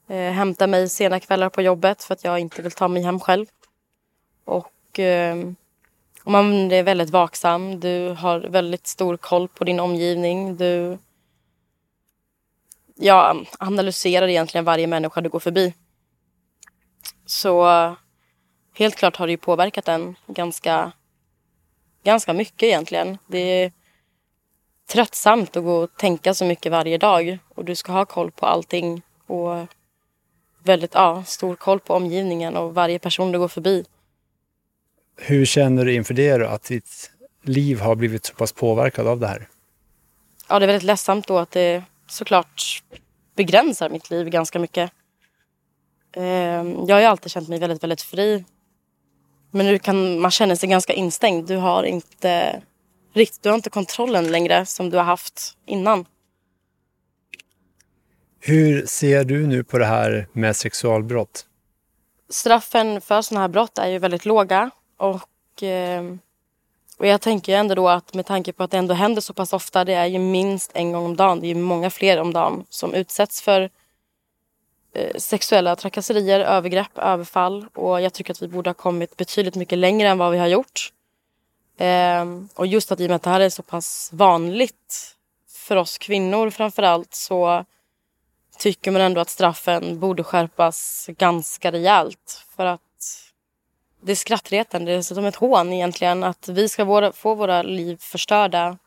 Eh, 0.08 0.34
hämta 0.34 0.68
mig 0.68 0.90
sena 0.90 1.20
kvällar 1.20 1.50
på 1.50 1.62
jobbet 1.62 2.04
för 2.04 2.14
att 2.14 2.24
jag 2.24 2.40
inte 2.40 2.62
vill 2.62 2.72
ta 2.72 2.88
mig 2.88 3.04
hem 3.04 3.20
själv. 3.20 3.46
Och 4.46 4.70
Eh, 5.00 5.36
och 6.24 6.32
man 6.32 6.72
är 6.72 6.84
väldigt 6.84 7.10
vaksam. 7.10 7.80
Du 7.80 8.10
har 8.10 8.40
väldigt 8.40 8.88
stor 8.88 9.18
koll 9.18 9.48
på 9.48 9.64
din 9.64 9.80
omgivning. 9.80 10.58
Du 10.58 10.98
ja, 12.96 13.36
analyserar 13.60 14.28
egentligen 14.28 14.66
varje 14.66 14.88
människa 14.88 15.22
du 15.22 15.30
går 15.30 15.40
förbi. 15.40 15.74
Så 17.26 17.66
helt 18.74 18.96
klart 18.96 19.16
har 19.16 19.28
det 19.28 19.32
ju 19.32 19.38
påverkat 19.38 19.88
en 19.88 20.16
ganska, 20.28 20.92
ganska 22.04 22.34
mycket 22.34 22.64
egentligen. 22.64 23.18
Det 23.28 23.40
är 23.40 23.72
tröttsamt 24.92 25.58
att 25.58 25.64
gå 25.64 25.76
och 25.76 25.98
tänka 25.98 26.34
så 26.34 26.46
mycket 26.46 26.72
varje 26.72 26.98
dag 26.98 27.38
och 27.50 27.66
du 27.66 27.76
ska 27.76 27.92
ha 27.92 28.06
koll 28.06 28.32
på 28.32 28.46
allting 28.46 29.02
och 29.28 29.68
väldigt 30.64 30.94
ja, 30.94 31.24
stor 31.24 31.56
koll 31.56 31.80
på 31.80 31.94
omgivningen 31.94 32.58
och 32.58 32.74
varje 32.74 33.00
person 33.00 33.32
du 33.32 33.40
går 33.40 33.48
förbi. 33.48 33.86
Hur 35.16 35.46
känner 35.46 35.86
du 35.86 35.94
inför 35.94 36.14
det 36.14 36.38
då, 36.38 36.46
att 36.46 36.64
ditt 36.64 37.12
liv 37.44 37.80
har 37.80 37.96
blivit 37.96 38.26
så 38.26 38.34
pass 38.34 38.52
påverkad 38.52 39.08
av 39.08 39.20
det 39.20 39.28
här? 39.28 39.48
Ja, 40.50 40.60
det 40.60 40.66
är 40.66 40.68
väldigt 40.68 40.84
ledsamt 40.84 41.28
då 41.28 41.38
att 41.38 41.52
det 41.52 41.84
såklart 42.08 42.84
begränsar 43.36 43.90
mitt 43.90 44.10
liv 44.10 44.30
ganska 44.30 44.60
mycket. 44.60 44.92
Ehm, 46.16 46.86
jag 46.88 46.96
har 46.96 47.00
ju 47.00 47.06
alltid 47.06 47.32
känt 47.32 47.50
mig 47.50 47.60
väldigt, 47.60 47.84
väldigt 47.84 48.02
fri. 48.02 48.46
Men 49.52 49.66
nu 49.66 49.80
kan 49.80 50.20
man 50.20 50.32
känna 50.32 50.56
sig 50.56 50.70
ganska 50.70 50.94
instängd. 50.94 51.48
Du 51.48 51.56
har 51.56 51.84
inte 51.84 52.62
riktigt, 53.14 53.44
du 53.44 53.50
har 53.50 53.56
inte 53.56 53.70
kontrollen 53.70 54.32
längre 54.32 54.66
som 54.66 54.90
du 54.90 54.98
har 54.98 55.04
haft 55.04 55.58
innan. 55.66 56.06
Hur 58.40 58.86
ser 58.86 59.24
du 59.24 59.48
nu 59.48 59.64
på 59.64 59.78
det 59.78 59.86
här 59.86 60.28
med 60.34 60.56
sexualbrott? 60.56 61.46
Straffen 62.30 63.02
för 63.02 63.22
sådana 63.22 63.42
här 63.42 63.48
brott 63.48 63.78
är 63.78 63.88
ju 63.88 64.00
väldigt 64.00 64.26
låga 64.26 64.72
och, 64.98 65.30
ehm, 65.62 66.20
och 66.98 67.08
jag 67.08 67.22
tänker 67.22 67.58
ändå 67.58 67.76
då 67.76 67.90
att 67.90 68.14
med 68.14 68.26
tanke 68.26 68.54
på 68.54 68.64
att 68.64 68.72
det 68.72 68.78
ändå 68.78 68.94
händer 68.94 69.22
så 69.22 69.34
pass 69.34 69.54
ofta, 69.54 69.86
det 69.86 69.94
är 69.94 70.06
ju 70.06 70.20
minst 70.20 70.72
en 70.74 70.92
gång 70.92 71.06
om 71.06 71.16
dagen, 71.16 71.40
det 71.40 71.48
är 71.48 71.56
ju 71.56 71.56
många 71.56 71.90
fler 71.90 72.22
om 72.22 72.34
dagen 72.34 72.66
som 72.70 72.94
utsätts 72.94 73.42
för 73.42 73.70
eh, 74.94 75.18
sexuella 75.18 75.76
trakasserier, 75.76 76.40
övergrepp, 76.40 76.98
överfall 76.98 77.68
och 77.74 78.02
jag 78.02 78.14
tycker 78.14 78.34
att 78.34 78.42
vi 78.42 78.48
borde 78.48 78.70
ha 78.70 78.74
kommit 78.74 79.18
betydligt 79.18 79.56
mycket 79.56 79.78
längre 79.78 80.08
än 80.08 80.18
vad 80.18 80.32
vi 80.32 80.38
har 80.38 80.48
gjort. 80.48 80.94
Ehm, 81.78 82.50
och 82.56 82.68
just 82.68 82.92
att 82.92 83.00
i 83.00 83.06
och 83.06 83.10
med 83.10 83.16
att 83.16 83.24
det 83.24 83.30
här 83.30 83.40
är 83.40 83.50
så 83.50 83.64
pass 83.64 84.10
vanligt 84.14 85.16
för 85.50 85.76
oss 85.76 85.98
kvinnor 85.98 86.50
framför 86.50 86.84
allt 86.84 87.14
så 87.14 87.66
tycker 88.58 88.92
man 88.92 89.02
ändå 89.02 89.22
att 89.22 89.30
straffen 89.30 90.00
borde 90.00 90.24
skärpas 90.24 91.10
ganska 91.18 91.72
rejält. 91.72 92.46
För 92.56 92.66
att 92.66 92.82
det 94.06 94.12
är 94.12 94.16
skrattretande, 94.16 94.92
det 94.92 94.98
är 94.98 95.02
som 95.02 95.26
ett 95.26 95.36
hån 95.36 95.74
egentligen 95.74 96.24
att 96.24 96.48
vi 96.48 96.70
ska 96.70 96.84
våra, 96.84 97.12
få 97.12 97.36
våra 97.36 97.62
liv 97.62 97.98
förstörda 98.00 98.78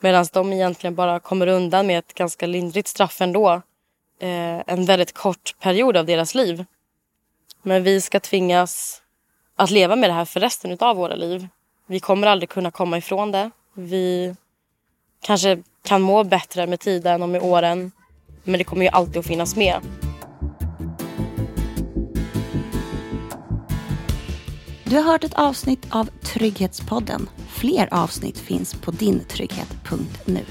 medan 0.00 0.26
de 0.32 0.52
egentligen 0.52 0.94
bara 0.94 1.20
kommer 1.20 1.46
undan 1.46 1.86
med 1.86 1.98
ett 1.98 2.14
ganska 2.14 2.46
lindrigt 2.46 2.88
straff 2.88 3.20
ändå. 3.20 3.62
Eh, 4.20 4.62
en 4.66 4.84
väldigt 4.84 5.12
kort 5.12 5.54
period 5.60 5.96
av 5.96 6.06
deras 6.06 6.34
liv. 6.34 6.64
Men 7.62 7.82
vi 7.82 8.00
ska 8.00 8.20
tvingas 8.20 9.02
att 9.56 9.70
leva 9.70 9.96
med 9.96 10.10
det 10.10 10.14
här 10.14 10.24
för 10.24 10.40
resten 10.40 10.78
av 10.80 10.96
våra 10.96 11.14
liv. 11.14 11.48
Vi 11.86 12.00
kommer 12.00 12.26
aldrig 12.26 12.48
kunna 12.48 12.70
komma 12.70 12.98
ifrån 12.98 13.32
det. 13.32 13.50
Vi 13.74 14.34
kanske 15.22 15.62
kan 15.84 16.02
må 16.02 16.24
bättre 16.24 16.66
med 16.66 16.80
tiden 16.80 17.22
och 17.22 17.28
med 17.28 17.42
åren. 17.42 17.92
Men 18.44 18.58
det 18.58 18.64
kommer 18.64 18.82
ju 18.82 18.88
alltid 18.88 19.16
att 19.16 19.26
finnas 19.26 19.56
med. 19.56 19.80
Du 24.94 24.98
har 24.98 25.12
hört 25.12 25.24
ett 25.24 25.34
avsnitt 25.34 25.86
av 25.90 26.04
Trygghetspodden. 26.22 27.28
Fler 27.48 27.88
avsnitt 27.94 28.38
finns 28.38 28.74
på 28.74 28.90
dintrygghet.nu. 28.90 30.44